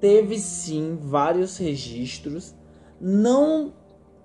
Teve 0.00 0.38
sim 0.38 0.96
vários 1.02 1.58
registros, 1.58 2.54
não 3.00 3.72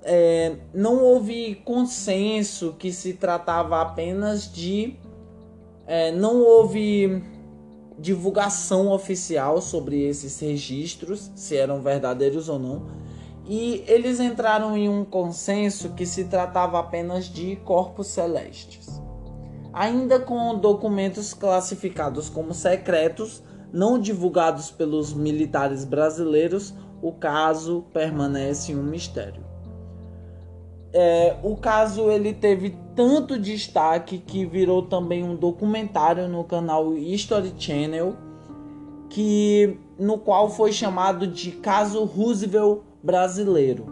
é, 0.04 0.58
não 0.73 1.02
houve 1.02 1.56
consenso 1.65 2.76
que 2.78 2.91
se 2.91 3.13
tratava 3.13 3.82
apenas 3.82 4.52
de. 4.52 4.95
É, 5.88 6.12
não 6.12 6.41
houve 6.41 7.23
divulgação 7.97 8.91
oficial 8.91 9.62
sobre 9.62 10.02
esses 10.04 10.39
registros, 10.39 11.32
se 11.36 11.56
eram 11.56 11.82
verdadeiros 11.82 12.49
ou 12.49 12.60
não, 12.60 12.86
e 13.45 13.84
eles 13.88 14.19
entraram 14.19 14.77
em 14.77 14.88
um 14.88 15.03
consenso 15.03 15.89
que 15.89 16.06
se 16.06 16.25
tratava 16.25 16.79
apenas 16.79 17.25
de 17.25 17.56
corpos 17.58 18.08
celestes. 18.08 19.01
Ainda 19.73 20.19
com 20.19 20.58
documentos 20.58 21.34
classificados 21.34 22.29
como 22.29 22.53
secretos, 22.53 23.43
não 23.71 23.99
divulgados 23.99 24.69
pelos 24.71 25.13
militares 25.13 25.84
brasileiros, 25.84 26.73
o 27.01 27.12
caso 27.12 27.84
permanece 27.91 28.73
um 28.73 28.84
mistério. 28.84 29.43
É, 30.93 31.36
o 31.41 31.56
caso 31.58 32.12
ele 32.12 32.34
teve 32.34 32.77
tanto 32.95 33.39
destaque 33.39 34.19
que 34.19 34.45
virou 34.45 34.84
também 34.84 35.23
um 35.23 35.36
documentário 35.36 36.29
no 36.29 36.43
canal 36.43 36.95
History 36.95 37.51
Channel, 37.58 38.15
que 39.10 39.79
no 39.97 40.19
qual 40.19 40.49
foi 40.49 40.71
chamado 40.71 41.25
de 41.25 41.51
Caso 41.51 42.03
Roosevelt 42.03 42.82
Brasileiro, 43.04 43.86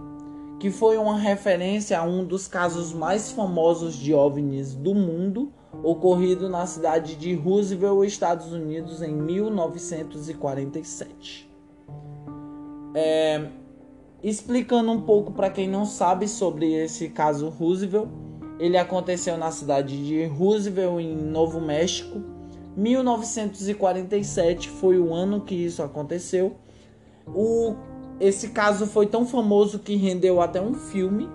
que 0.60 0.72
foi 0.72 0.98
uma 0.98 1.18
referência 1.18 2.00
a 2.00 2.04
um 2.04 2.24
dos 2.24 2.48
casos 2.48 2.94
mais 2.94 3.30
famosos 3.32 3.96
de 3.96 4.14
OVNIs 4.14 4.74
do 4.74 4.96
mundo, 4.96 5.52
ocorrido 5.84 6.48
na 6.48 6.66
cidade 6.66 7.16
de 7.16 7.34
Roosevelt, 7.34 8.08
Estados 8.08 8.54
Unidos, 8.54 9.02
em 9.02 9.14
1947. 9.14 11.52
É, 12.96 13.50
Explicando 14.24 14.92
um 14.92 15.02
pouco 15.02 15.32
para 15.32 15.50
quem 15.50 15.68
não 15.68 15.84
sabe 15.84 16.28
sobre 16.28 16.76
esse 16.76 17.10
caso 17.10 17.50
Roosevelt, 17.50 18.08
ele 18.60 18.78
aconteceu 18.78 19.36
na 19.36 19.50
cidade 19.50 20.06
de 20.06 20.26
Roosevelt, 20.26 21.04
em 21.04 21.16
Novo 21.16 21.60
México. 21.60 22.22
1947 22.78 24.70
foi 24.70 25.00
o 25.00 25.12
ano 25.12 25.42
que 25.42 25.56
isso 25.56 25.82
aconteceu. 25.82 26.56
O, 27.26 27.74
esse 28.22 28.50
caso 28.50 28.86
foi 28.86 29.08
tão 29.08 29.26
famoso 29.26 29.80
que 29.80 29.96
rendeu 29.96 30.40
até 30.40 30.62
um 30.62 30.76
filme, 30.76 31.28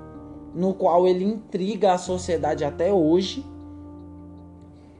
no 0.54 0.72
qual 0.72 1.06
ele 1.06 1.24
intriga 1.24 1.92
a 1.92 1.98
sociedade 1.98 2.64
até 2.64 2.92
hoje. 2.92 3.44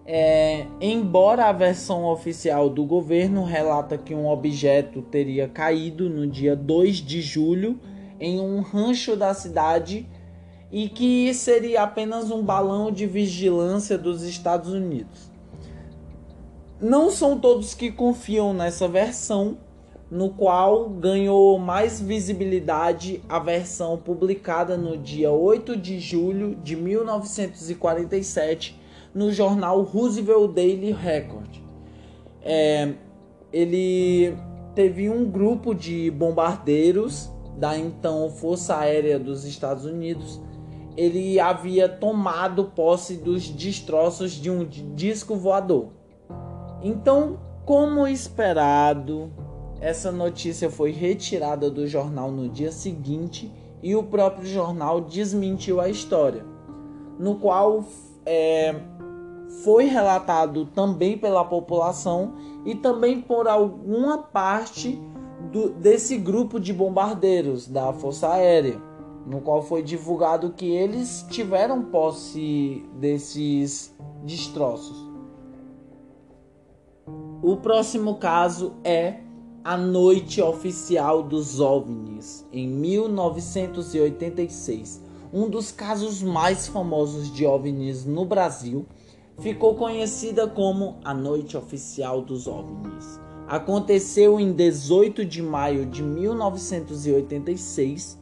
É, 0.05 0.67
embora 0.81 1.47
a 1.47 1.53
versão 1.53 2.05
oficial 2.05 2.69
do 2.69 2.85
governo 2.85 3.45
relata 3.45 3.97
que 3.97 4.15
um 4.15 4.29
objeto 4.29 5.01
teria 5.01 5.49
caído 5.49 6.11
no 6.11 6.27
dia 6.27 6.57
2 6.57 6.97
de 6.97 7.21
julho 7.21 7.79
em 8.19 8.41
um 8.41 8.61
rancho 8.61 9.17
da 9.17 9.33
cidade 9.33 10.09
e 10.73 10.89
que 10.89 11.33
seria 11.35 11.83
apenas 11.83 12.33
um 12.33 12.43
balão 12.43 12.91
de 12.91 13.07
vigilância 13.07 13.97
dos 13.97 14.23
Estados 14.23 14.73
Unidos. 14.73 15.31
Não 16.81 17.11
são 17.11 17.39
todos 17.39 17.75
que 17.75 17.93
confiam 17.93 18.53
nessa 18.53 18.89
versão, 18.89 19.57
no 20.11 20.31
qual 20.31 20.89
ganhou 20.89 21.59
mais 21.59 22.01
visibilidade 22.01 23.23
a 23.29 23.39
versão 23.39 23.99
publicada 23.99 24.77
no 24.77 24.97
dia 24.97 25.31
8 25.31 25.77
de 25.77 25.99
julho 25.99 26.55
de 26.57 26.77
1947 26.77 28.81
no 29.13 29.33
jornal 29.33 29.83
Roosevelt 29.83 30.53
Daily 30.53 30.93
Record. 30.93 31.59
É, 32.43 32.93
ele 33.53 34.37
teve 34.75 35.09
um 35.09 35.25
grupo 35.25 35.75
de 35.75 36.11
bombardeiros 36.11 37.31
da 37.57 37.77
então 37.77 38.31
Força 38.31 38.77
Aérea 38.77 39.19
dos 39.19 39.45
Estados 39.45 39.85
Unidos. 39.85 40.41
Ele 40.97 41.41
havia 41.41 41.89
tomado 41.89 42.67
posse 42.67 43.17
dos 43.17 43.49
destroços 43.49 44.33
de 44.33 44.51
um 44.51 44.65
disco 44.65 45.35
voador. 45.35 45.89
Então, 46.83 47.39
como 47.65 48.07
esperado, 48.07 49.33
essa 49.81 50.11
notícia 50.11 50.71
foi 50.71 50.91
retirada 50.91 51.71
do 51.71 51.87
jornal 51.87 52.31
no 52.31 52.49
dia 52.49 52.73
seguinte 52.73 53.53
e 53.83 53.95
o 53.95 54.03
próprio 54.03 54.47
jornal 54.47 55.01
desmentiu 55.01 55.81
a 55.81 55.89
história, 55.89 56.45
no 57.19 57.37
qual 57.37 57.85
é, 58.25 58.75
foi 59.63 59.85
relatado 59.85 60.67
também 60.67 61.17
pela 61.19 61.45
população 61.45 62.35
e 62.65 62.75
também 62.75 63.21
por 63.21 63.47
alguma 63.47 64.19
parte 64.19 64.99
do, 65.53 65.71
desse 65.71 66.17
grupo 66.17 66.59
de 66.59 66.73
bombardeiros 66.73 67.69
da 67.69 67.93
Força 67.93 68.33
Aérea, 68.33 68.81
no 69.27 69.41
qual 69.41 69.63
foi 69.63 69.83
divulgado 69.83 70.53
que 70.53 70.71
eles 70.71 71.25
tiveram 71.31 71.83
posse 71.83 72.85
desses 72.95 73.95
destroços. 74.25 74.97
O 77.43 77.57
próximo 77.59 78.17
caso 78.17 78.75
é 78.83 79.26
a 79.67 79.77
Noite 79.77 80.41
Oficial 80.41 81.23
dos 81.25 81.59
OVNIs, 81.59 82.47
em 82.53 82.69
1986. 82.69 85.03
Um 85.33 85.51
dos 85.51 85.73
casos 85.73 86.23
mais 86.23 86.69
famosos 86.69 87.35
de 87.35 87.45
OVNIs 87.45 88.05
no 88.05 88.25
Brasil 88.25 88.87
ficou 89.41 89.75
conhecida 89.75 90.47
como 90.47 90.99
a 91.03 91.13
Noite 91.13 91.57
Oficial 91.57 92.23
dos 92.23 92.47
OVNIs. 92.47 93.19
Aconteceu 93.49 94.39
em 94.39 94.53
18 94.53 95.25
de 95.25 95.43
maio 95.43 95.85
de 95.85 96.01
1986, 96.01 98.17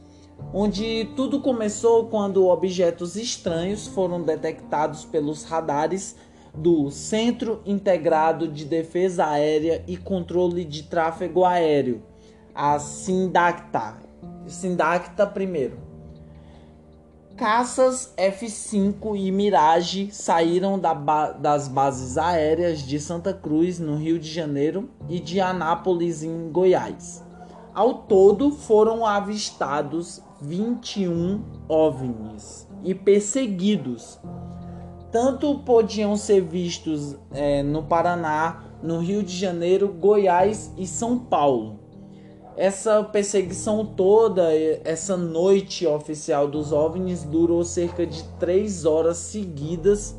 onde 0.50 1.10
tudo 1.14 1.42
começou 1.42 2.06
quando 2.06 2.46
objetos 2.46 3.16
estranhos 3.16 3.86
foram 3.86 4.22
detectados 4.22 5.04
pelos 5.04 5.44
radares 5.44 6.16
do 6.54 6.90
Centro 6.90 7.60
Integrado 7.66 8.48
de 8.48 8.64
Defesa 8.64 9.26
Aérea 9.26 9.82
e 9.86 9.96
Controle 9.96 10.64
de 10.64 10.84
Tráfego 10.84 11.44
Aéreo, 11.44 12.02
a 12.54 12.78
SINDACTA. 12.78 13.98
SINDACTA 14.46 15.26
primeiro 15.26 15.94
Caças 17.36 18.14
F-5 18.16 19.18
e 19.18 19.32
Mirage 19.32 20.08
saíram 20.12 20.78
da 20.78 20.94
ba 20.94 21.32
das 21.32 21.66
bases 21.66 22.16
aéreas 22.16 22.78
de 22.78 23.00
Santa 23.00 23.34
Cruz, 23.34 23.80
no 23.80 23.96
Rio 23.96 24.20
de 24.20 24.30
Janeiro, 24.30 24.88
e 25.08 25.18
de 25.18 25.40
Anápolis, 25.40 26.22
em 26.22 26.48
Goiás. 26.52 27.24
Ao 27.74 27.94
todo, 27.94 28.52
foram 28.52 29.04
avistados 29.04 30.22
21 30.40 31.42
OVNIs 31.68 32.68
e 32.84 32.94
perseguidos. 32.94 34.20
Tanto 35.14 35.60
podiam 35.60 36.16
ser 36.16 36.40
vistos 36.40 37.14
é, 37.32 37.62
no 37.62 37.84
Paraná, 37.84 38.64
no 38.82 38.98
Rio 38.98 39.22
de 39.22 39.32
Janeiro, 39.32 39.86
Goiás 39.86 40.72
e 40.76 40.88
São 40.88 41.16
Paulo. 41.16 41.78
Essa 42.56 43.00
perseguição 43.04 43.86
toda, 43.86 44.52
essa 44.82 45.16
noite 45.16 45.86
oficial 45.86 46.48
dos 46.48 46.72
OVNIs 46.72 47.22
durou 47.22 47.62
cerca 47.62 48.04
de 48.04 48.24
três 48.40 48.84
horas 48.84 49.18
seguidas, 49.18 50.18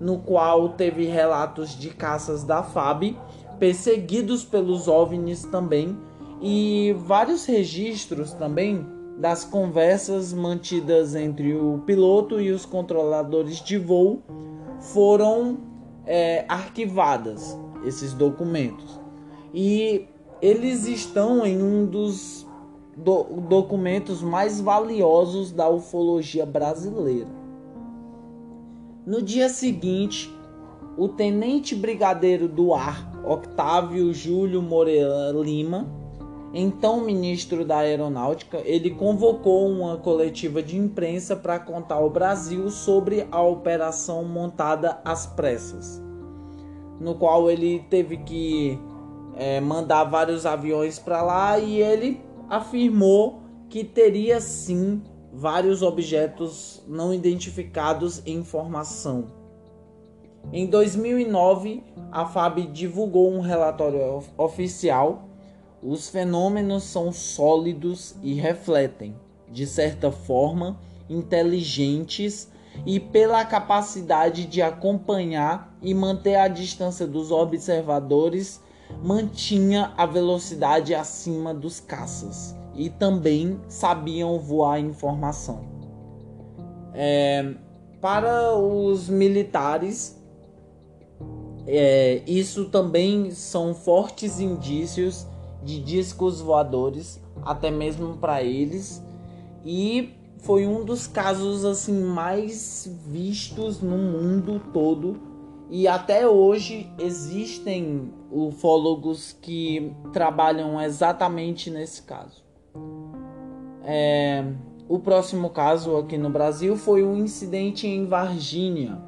no 0.00 0.18
qual 0.18 0.70
teve 0.70 1.04
relatos 1.04 1.78
de 1.78 1.90
caças 1.90 2.42
da 2.42 2.64
FAB, 2.64 3.16
perseguidos 3.60 4.44
pelos 4.44 4.88
OVNIs 4.88 5.44
também, 5.44 5.96
e 6.40 6.96
vários 6.98 7.46
registros 7.46 8.32
também 8.32 8.84
das 9.22 9.44
conversas 9.44 10.32
mantidas 10.32 11.14
entre 11.14 11.54
o 11.54 11.78
piloto 11.86 12.40
e 12.40 12.50
os 12.50 12.66
controladores 12.66 13.62
de 13.62 13.78
voo 13.78 14.20
foram 14.80 15.58
é, 16.04 16.44
arquivadas 16.48 17.56
esses 17.84 18.12
documentos 18.14 19.00
e 19.54 20.08
eles 20.40 20.88
estão 20.88 21.46
em 21.46 21.62
um 21.62 21.86
dos 21.86 22.44
do 22.96 23.22
documentos 23.48 24.22
mais 24.22 24.60
valiosos 24.60 25.52
da 25.52 25.68
ufologia 25.70 26.44
brasileira. 26.44 27.30
No 29.06 29.22
dia 29.22 29.48
seguinte, 29.48 30.34
o 30.98 31.06
tenente 31.06 31.76
brigadeiro 31.76 32.48
do 32.48 32.74
ar 32.74 33.08
Octávio 33.24 34.12
Júlio 34.12 34.60
Moreira 34.60 35.30
Lima 35.30 36.01
então 36.54 37.00
ministro 37.00 37.64
da 37.64 37.78
Aeronáutica, 37.78 38.60
ele 38.64 38.90
convocou 38.90 39.66
uma 39.68 39.96
coletiva 39.96 40.62
de 40.62 40.76
imprensa 40.76 41.34
para 41.34 41.58
contar 41.58 41.94
ao 41.94 42.10
Brasil 42.10 42.70
sobre 42.70 43.26
a 43.30 43.40
operação 43.40 44.24
montada 44.24 45.00
às 45.02 45.26
pressas, 45.26 46.02
no 47.00 47.14
qual 47.14 47.50
ele 47.50 47.84
teve 47.88 48.18
que 48.18 48.78
é, 49.34 49.60
mandar 49.60 50.04
vários 50.04 50.44
aviões 50.44 50.98
para 50.98 51.22
lá 51.22 51.58
e 51.58 51.80
ele 51.80 52.20
afirmou 52.50 53.40
que 53.70 53.82
teria 53.82 54.38
sim 54.38 55.02
vários 55.32 55.80
objetos 55.80 56.84
não 56.86 57.14
identificados 57.14 58.22
em 58.26 58.44
formação. 58.44 59.40
Em 60.52 60.66
2009, 60.66 61.82
a 62.10 62.26
FAB 62.26 62.66
divulgou 62.70 63.32
um 63.32 63.40
relatório 63.40 64.22
oficial 64.36 65.31
os 65.82 66.08
fenômenos 66.08 66.84
são 66.84 67.10
sólidos 67.10 68.14
e 68.22 68.34
refletem, 68.34 69.16
de 69.50 69.66
certa 69.66 70.12
forma, 70.12 70.78
inteligentes 71.10 72.48
e 72.86 73.00
pela 73.00 73.44
capacidade 73.44 74.46
de 74.46 74.62
acompanhar 74.62 75.76
e 75.82 75.92
manter 75.92 76.36
a 76.36 76.48
distância 76.48 77.06
dos 77.06 77.30
observadores, 77.30 78.60
mantinha 79.02 79.92
a 79.96 80.06
velocidade 80.06 80.94
acima 80.94 81.52
dos 81.52 81.80
caças 81.80 82.54
e 82.74 82.88
também 82.88 83.60
sabiam 83.68 84.38
voar 84.38 84.78
informação. 84.78 85.64
É, 86.94 87.54
para 88.00 88.56
os 88.56 89.08
militares, 89.08 90.20
é, 91.66 92.22
isso 92.26 92.66
também 92.66 93.30
são 93.30 93.74
fortes 93.74 94.40
indícios 94.40 95.26
de 95.64 95.80
discos 95.80 96.40
voadores, 96.40 97.22
até 97.44 97.70
mesmo 97.70 98.16
para 98.16 98.42
eles, 98.42 99.02
e 99.64 100.14
foi 100.38 100.66
um 100.66 100.84
dos 100.84 101.06
casos 101.06 101.64
assim 101.64 102.02
mais 102.02 102.90
vistos 103.06 103.80
no 103.80 103.96
mundo 103.96 104.60
todo. 104.72 105.16
E 105.70 105.88
até 105.88 106.28
hoje 106.28 106.92
existem 106.98 108.12
ufólogos 108.30 109.36
que 109.40 109.94
trabalham 110.12 110.80
exatamente 110.80 111.70
nesse 111.70 112.02
caso. 112.02 112.42
É, 113.84 114.44
o 114.88 114.98
próximo 114.98 115.48
caso 115.48 115.96
aqui 115.96 116.18
no 116.18 116.28
Brasil 116.28 116.76
foi 116.76 117.02
um 117.02 117.16
incidente 117.16 117.86
em 117.86 118.04
Varginha. 118.04 119.00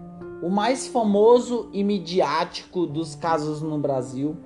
O 0.42 0.48
mais 0.48 0.86
famoso 0.86 1.68
e 1.72 1.82
midiático 1.84 2.86
dos 2.86 3.14
casos 3.14 3.60
no 3.60 3.78
Brasil 3.78 4.36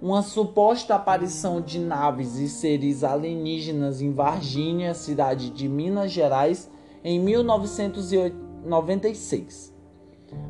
uma 0.00 0.22
suposta 0.22 0.94
aparição 0.94 1.60
de 1.60 1.78
naves 1.78 2.36
e 2.36 2.48
seres 2.48 3.02
alienígenas 3.02 4.00
em 4.02 4.12
Varginha, 4.12 4.94
cidade 4.94 5.50
de 5.50 5.68
Minas 5.68 6.12
Gerais, 6.12 6.70
em 7.02 7.18
1996. 7.18 9.74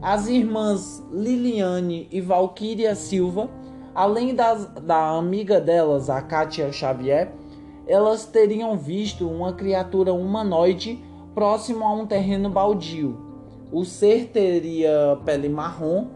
As 0.03 0.27
irmãs 0.27 1.03
Liliane 1.13 2.09
e 2.11 2.21
Valquíria 2.21 2.95
Silva, 2.95 3.49
além 3.95 4.35
das, 4.35 4.67
da 4.83 5.11
amiga 5.11 5.61
delas, 5.61 6.11
a 6.11 6.21
Kátia 6.21 6.73
Xavier, 6.73 7.33
elas 7.87 8.27
teriam 8.27 8.77
visto 8.77 9.29
uma 9.29 9.53
criatura 9.53 10.13
humanoide 10.13 10.99
próximo 11.35 11.85
a 11.85 11.93
um 11.93 12.05
terreno 12.07 12.51
baldio. 12.51 13.17
O 13.71 13.85
ser 13.85 14.27
teria 14.29 15.21
pele 15.25 15.49
marrom, 15.49 16.09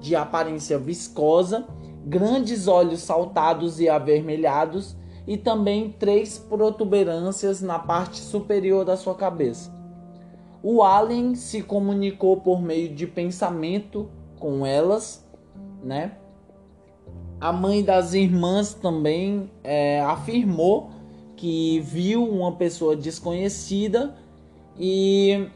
de 0.00 0.14
aparência 0.14 0.78
viscosa 0.78 1.66
grandes 2.06 2.68
olhos 2.68 3.00
saltados 3.00 3.80
e 3.80 3.88
avermelhados 3.88 4.96
e 5.26 5.36
também 5.36 5.90
três 5.90 6.38
protuberâncias 6.38 7.60
na 7.60 7.80
parte 7.80 8.20
superior 8.20 8.84
da 8.84 8.96
sua 8.96 9.16
cabeça. 9.16 9.74
O 10.62 10.84
alien 10.84 11.34
se 11.34 11.62
comunicou 11.62 12.36
por 12.36 12.62
meio 12.62 12.94
de 12.94 13.08
pensamento 13.08 14.08
com 14.38 14.64
elas, 14.64 15.28
né? 15.82 16.12
A 17.40 17.52
mãe 17.52 17.82
das 17.82 18.14
irmãs 18.14 18.72
também 18.72 19.50
é, 19.64 20.00
afirmou 20.00 20.90
que 21.34 21.80
viu 21.80 22.24
uma 22.24 22.52
pessoa 22.52 22.96
desconhecida 22.96 24.14
e 24.78 25.48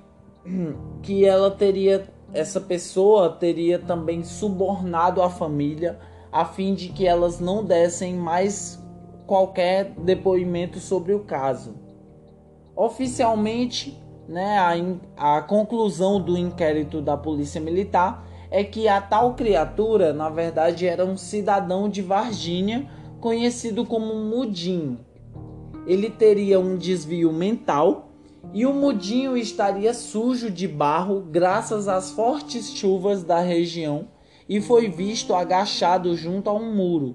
que 1.03 1.25
ela 1.25 1.51
teria, 1.51 2.07
essa 2.35 2.61
pessoa 2.61 3.31
teria 3.31 3.79
também 3.79 4.25
subornado 4.25 5.23
a 5.23 5.31
família 5.31 5.99
a 6.33 6.45
fim 6.45 6.75
de 6.75 6.89
que 6.89 7.07
elas 7.07 7.41
não 7.41 7.65
dessem 7.65 8.15
mais 8.15 8.81
qualquer 9.27 9.93
depoimento 9.99 10.79
sobre 10.79 11.13
o 11.13 11.21
caso. 11.21 11.75
Oficialmente, 12.75 14.01
né, 14.29 14.59
a, 15.17 15.37
a 15.37 15.43
conclusão 15.43 16.21
do 16.21 16.37
inquérito 16.37 17.01
da 17.01 17.17
Polícia 17.17 17.61
Militar 17.61 18.27
é 18.51 18.65
que 18.65 18.89
a 18.89 19.01
tal 19.01 19.35
criatura, 19.35 20.13
na 20.13 20.29
verdade, 20.29 20.87
era 20.87 21.05
um 21.05 21.17
cidadão 21.17 21.89
de 21.89 22.03
Varginha 22.03 22.91
conhecido 23.21 23.85
como 23.85 24.15
Mudinho. 24.15 24.99
Ele 25.87 26.11
teria 26.11 26.59
um 26.59 26.77
desvio 26.77 27.33
mental 27.33 28.09
e 28.53 28.67
o 28.67 28.73
Mudinho 28.73 29.37
estaria 29.37 29.95
sujo 29.95 30.51
de 30.51 30.67
barro 30.67 31.21
graças 31.31 31.87
às 31.87 32.11
fortes 32.11 32.71
chuvas 32.71 33.23
da 33.23 33.41
região 33.41 34.09
e 34.51 34.61
foi 34.61 34.89
visto 34.89 35.33
agachado 35.33 36.17
junto 36.17 36.51
a 36.51 36.53
um 36.53 36.75
muro. 36.75 37.15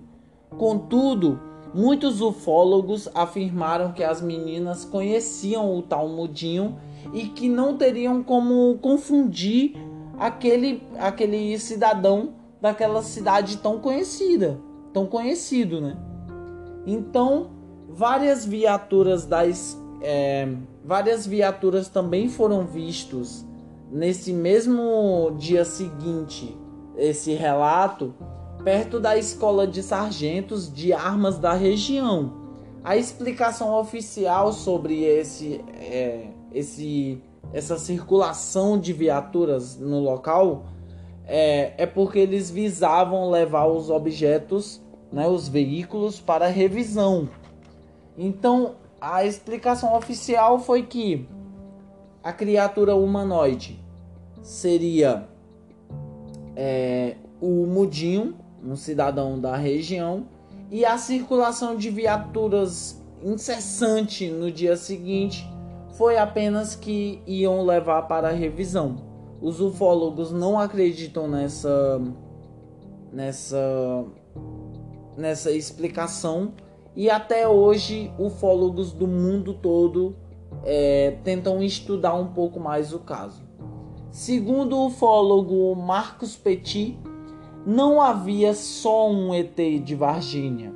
Contudo, 0.57 1.37
muitos 1.73 2.21
ufólogos 2.21 3.09
afirmaram 3.13 3.91
que 3.91 4.05
as 4.05 4.21
meninas 4.21 4.85
conheciam 4.85 5.77
o 5.77 5.81
tal 5.81 6.07
Mudinho 6.07 6.79
e 7.13 7.23
que 7.23 7.49
não 7.49 7.75
teriam 7.75 8.23
como 8.23 8.77
confundir 8.77 9.75
aquele, 10.17 10.81
aquele 10.97 11.59
cidadão 11.59 12.35
daquela 12.61 13.03
cidade 13.03 13.57
tão 13.57 13.79
conhecida, 13.79 14.57
tão 14.93 15.05
conhecido, 15.05 15.81
né? 15.81 15.97
Então, 16.87 17.49
várias 17.89 18.45
viaturas 18.45 19.25
das 19.25 19.77
é, 20.01 20.47
várias 20.85 21.27
viaturas 21.27 21.89
também 21.89 22.29
foram 22.29 22.65
vistos 22.65 23.45
nesse 23.91 24.31
mesmo 24.31 25.35
dia 25.37 25.65
seguinte 25.65 26.55
esse 26.97 27.33
relato 27.33 28.13
perto 28.63 28.99
da 28.99 29.15
escola 29.15 29.67
de 29.67 29.83
sargentos 29.83 30.73
de 30.73 30.91
armas 30.91 31.37
da 31.37 31.53
região. 31.53 32.33
A 32.83 32.97
explicação 32.97 33.73
oficial 33.75 34.51
sobre 34.53 35.03
esse, 35.03 35.63
é, 35.79 36.27
esse, 36.51 37.21
essa 37.53 37.77
circulação 37.77 38.79
de 38.79 38.93
viaturas 38.93 39.77
no 39.79 39.99
local 39.99 40.65
é, 41.27 41.73
é 41.77 41.85
porque 41.85 42.19
eles 42.19 42.49
visavam 42.49 43.29
levar 43.29 43.65
os 43.65 43.89
objetos, 43.89 44.81
né, 45.11 45.27
os 45.27 45.47
veículos, 45.47 46.19
para 46.19 46.47
revisão. 46.47 47.29
Então, 48.17 48.75
a 48.99 49.25
explicação 49.25 49.95
oficial 49.95 50.59
foi 50.59 50.83
que 50.83 51.27
a 52.23 52.31
criatura 52.31 52.95
humanoide 52.95 53.79
seria 54.41 55.27
é, 56.55 57.15
o 57.41 57.65
Mudinho, 57.65 58.35
um 58.63 58.75
cidadão 58.75 59.39
da 59.39 59.55
região, 59.55 60.25
e 60.71 60.83
a 60.83 60.97
circulação 60.97 61.75
de 61.75 61.89
viaturas 61.89 63.01
incessante 63.23 64.29
no 64.29 64.51
dia 64.51 64.75
seguinte 64.75 65.47
foi 65.97 66.17
apenas 66.17 66.75
que 66.75 67.21
iam 67.25 67.65
levar 67.65 68.03
para 68.03 68.31
revisão. 68.31 68.97
Os 69.41 69.61
ufólogos 69.61 70.31
não 70.31 70.59
acreditam 70.59 71.27
nessa 71.27 72.01
nessa 73.11 74.05
nessa 75.17 75.51
explicação 75.51 76.53
e 76.95 77.09
até 77.09 77.47
hoje 77.47 78.11
ufólogos 78.19 78.91
do 78.91 79.07
mundo 79.07 79.53
todo 79.53 80.15
é, 80.63 81.17
tentam 81.23 81.61
estudar 81.61 82.13
um 82.15 82.27
pouco 82.27 82.59
mais 82.59 82.93
o 82.93 82.99
caso. 82.99 83.43
Segundo 84.15 84.77
o 84.77 84.85
ufólogo 84.85 85.75
Marcos 85.75 86.37
Petit, 86.37 86.97
não 87.67 88.01
havia 88.01 88.53
só 88.53 89.11
um 89.11 89.33
ET 89.33 89.57
de 89.83 89.93
Varginha, 89.93 90.73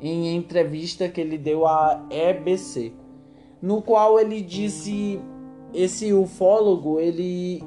em 0.00 0.36
entrevista 0.36 1.08
que 1.08 1.20
ele 1.20 1.36
deu 1.36 1.66
à 1.66 2.06
EBC, 2.08 2.92
no 3.60 3.82
qual 3.82 4.20
ele 4.20 4.40
disse 4.40 5.20
esse 5.74 6.12
ufólogo 6.12 7.00
ele 7.00 7.64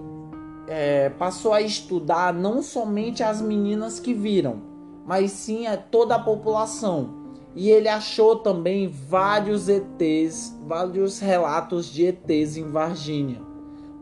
é, 0.65 1.09
passou 1.09 1.51
a 1.51 1.61
estudar 1.61 2.33
não 2.33 2.63
somente 2.63 3.21
as 3.21 3.41
meninas 3.41 3.99
que 3.99 4.13
viram, 4.13 4.61
mas 5.05 5.31
sim 5.31 5.67
a 5.67 5.75
toda 5.75 6.15
a 6.15 6.23
população. 6.23 7.09
E 7.53 7.69
ele 7.69 7.89
achou 7.89 8.37
também 8.37 8.87
vários 8.87 9.67
ETs, 9.67 10.57
vários 10.65 11.19
relatos 11.19 11.91
de 11.91 12.05
ETs 12.05 12.55
em 12.55 12.71
Varginha, 12.71 13.50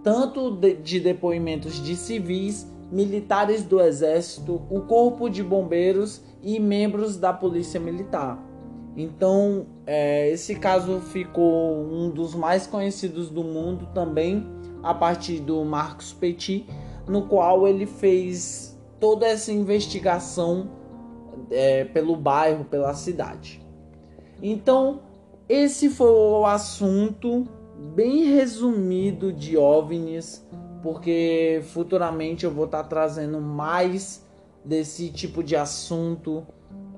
tanto 0.09 0.49
de, 0.49 0.73
de 0.73 0.99
depoimentos 0.99 1.75
de 1.83 1.95
civis, 1.95 2.67
militares 2.91 3.63
do 3.63 3.79
exército, 3.79 4.59
o 4.67 4.81
corpo 4.81 5.29
de 5.29 5.43
bombeiros 5.43 6.23
e 6.41 6.59
membros 6.59 7.15
da 7.15 7.31
polícia 7.31 7.79
militar. 7.79 8.43
Então, 8.97 9.67
é, 9.85 10.31
esse 10.31 10.55
caso 10.55 10.99
ficou 10.99 11.77
um 11.77 12.09
dos 12.09 12.33
mais 12.33 12.65
conhecidos 12.65 13.29
do 13.29 13.43
mundo 13.43 13.87
também, 13.93 14.47
a 14.81 14.95
partir 14.95 15.41
do 15.41 15.63
Marcos 15.63 16.11
Petit, 16.11 16.65
no 17.07 17.27
qual 17.27 17.67
ele 17.67 17.85
fez 17.85 18.75
toda 18.99 19.27
essa 19.27 19.51
investigação 19.51 20.71
é, 21.51 21.85
pelo 21.85 22.15
bairro, 22.15 22.65
pela 22.65 22.95
cidade. 22.95 23.63
Então, 24.41 25.01
esse 25.47 25.87
foi 25.87 26.09
o 26.09 26.47
assunto 26.47 27.47
bem 27.79 28.25
resumido 28.33 29.31
de 29.31 29.57
OVNIs, 29.57 30.45
porque 30.83 31.61
futuramente 31.73 32.45
eu 32.45 32.51
vou 32.51 32.65
estar 32.65 32.83
tá 32.83 32.89
trazendo 32.89 33.39
mais 33.39 34.25
desse 34.63 35.09
tipo 35.09 35.43
de 35.43 35.55
assunto. 35.55 36.45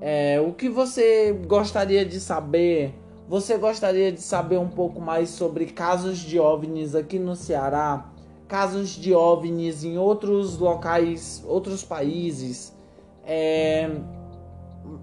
É, 0.00 0.40
o 0.40 0.52
que 0.52 0.68
você 0.68 1.32
gostaria 1.46 2.04
de 2.04 2.18
saber? 2.20 2.94
Você 3.28 3.56
gostaria 3.56 4.12
de 4.12 4.20
saber 4.20 4.58
um 4.58 4.68
pouco 4.68 5.00
mais 5.00 5.30
sobre 5.30 5.66
casos 5.66 6.18
de 6.18 6.38
OVNIs 6.38 6.94
aqui 6.94 7.18
no 7.18 7.36
Ceará? 7.36 8.10
Casos 8.48 8.90
de 8.90 9.14
OVNIs 9.14 9.84
em 9.84 9.96
outros 9.96 10.58
locais, 10.58 11.42
outros 11.46 11.82
países? 11.82 12.76
É, 13.24 13.88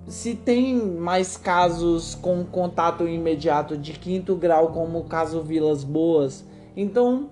se 0.07 0.36
tem 0.36 0.75
mais 0.75 1.38
casos 1.38 2.15
com 2.15 2.43
contato 2.43 3.07
imediato 3.07 3.77
de 3.77 3.93
quinto 3.93 4.36
grau, 4.36 4.71
como 4.71 4.99
o 4.99 5.03
caso 5.05 5.41
Vilas 5.41 5.84
Boas, 5.84 6.45
então 6.75 7.30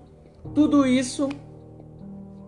tudo 0.54 0.86
isso 0.86 1.28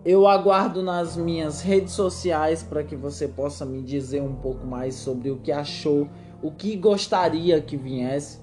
eu 0.03 0.27
aguardo 0.27 0.81
nas 0.81 1.15
minhas 1.15 1.61
redes 1.61 1.93
sociais 1.93 2.63
para 2.63 2.83
que 2.83 2.95
você 2.95 3.27
possa 3.27 3.65
me 3.65 3.81
dizer 3.81 4.21
um 4.21 4.33
pouco 4.33 4.65
mais 4.65 4.95
sobre 4.95 5.29
o 5.29 5.37
que 5.37 5.51
achou, 5.51 6.07
o 6.41 6.49
que 6.49 6.75
gostaria 6.75 7.61
que 7.61 7.77
viesse. 7.77 8.39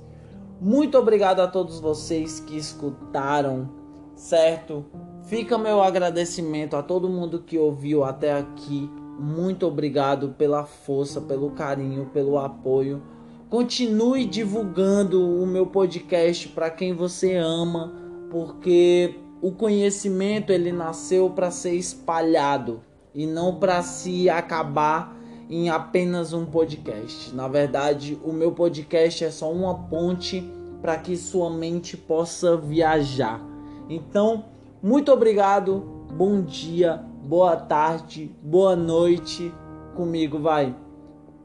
Muito 0.60 0.96
obrigado 0.96 1.40
a 1.40 1.48
todos 1.48 1.80
vocês 1.80 2.38
que 2.38 2.56
escutaram, 2.56 3.68
certo? 4.14 4.84
Fica 5.24 5.58
meu 5.58 5.82
agradecimento 5.82 6.76
a 6.76 6.82
todo 6.82 7.08
mundo 7.08 7.40
que 7.40 7.58
ouviu 7.58 8.04
até 8.04 8.32
aqui 8.32 8.88
muito 9.18 9.66
obrigado 9.66 10.34
pela 10.38 10.64
força, 10.64 11.20
pelo 11.20 11.50
carinho, 11.50 12.06
pelo 12.12 12.38
apoio. 12.38 13.02
Continue 13.50 14.24
divulgando 14.24 15.20
o 15.20 15.46
meu 15.46 15.66
podcast 15.66 16.48
para 16.48 16.70
quem 16.70 16.94
você 16.94 17.34
ama, 17.34 17.92
porque 18.30 19.18
o 19.40 19.52
conhecimento 19.52 20.52
ele 20.52 20.70
nasceu 20.70 21.30
para 21.30 21.50
ser 21.50 21.74
espalhado 21.74 22.80
e 23.14 23.26
não 23.26 23.58
para 23.58 23.82
se 23.82 24.28
acabar 24.28 25.16
em 25.48 25.70
apenas 25.70 26.32
um 26.32 26.44
podcast. 26.44 27.34
Na 27.34 27.48
verdade, 27.48 28.18
o 28.22 28.32
meu 28.32 28.52
podcast 28.52 29.24
é 29.24 29.30
só 29.30 29.50
uma 29.50 29.74
ponte 29.88 30.44
para 30.82 30.96
que 30.98 31.16
sua 31.16 31.50
mente 31.50 31.96
possa 31.96 32.56
viajar. 32.56 33.40
Então, 33.88 34.44
muito 34.82 35.10
obrigado, 35.10 35.80
bom 36.12 36.42
dia, 36.42 37.02
boa 37.28 37.54
tarde, 37.56 38.34
boa 38.42 38.74
noite. 38.74 39.52
Comigo 39.94 40.38
vai. 40.38 40.74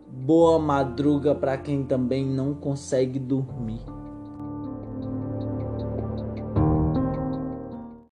Boa 0.08 0.58
madruga 0.58 1.36
para 1.36 1.58
quem 1.58 1.84
também 1.84 2.26
não 2.26 2.54
consegue 2.54 3.20
dormir. 3.20 3.82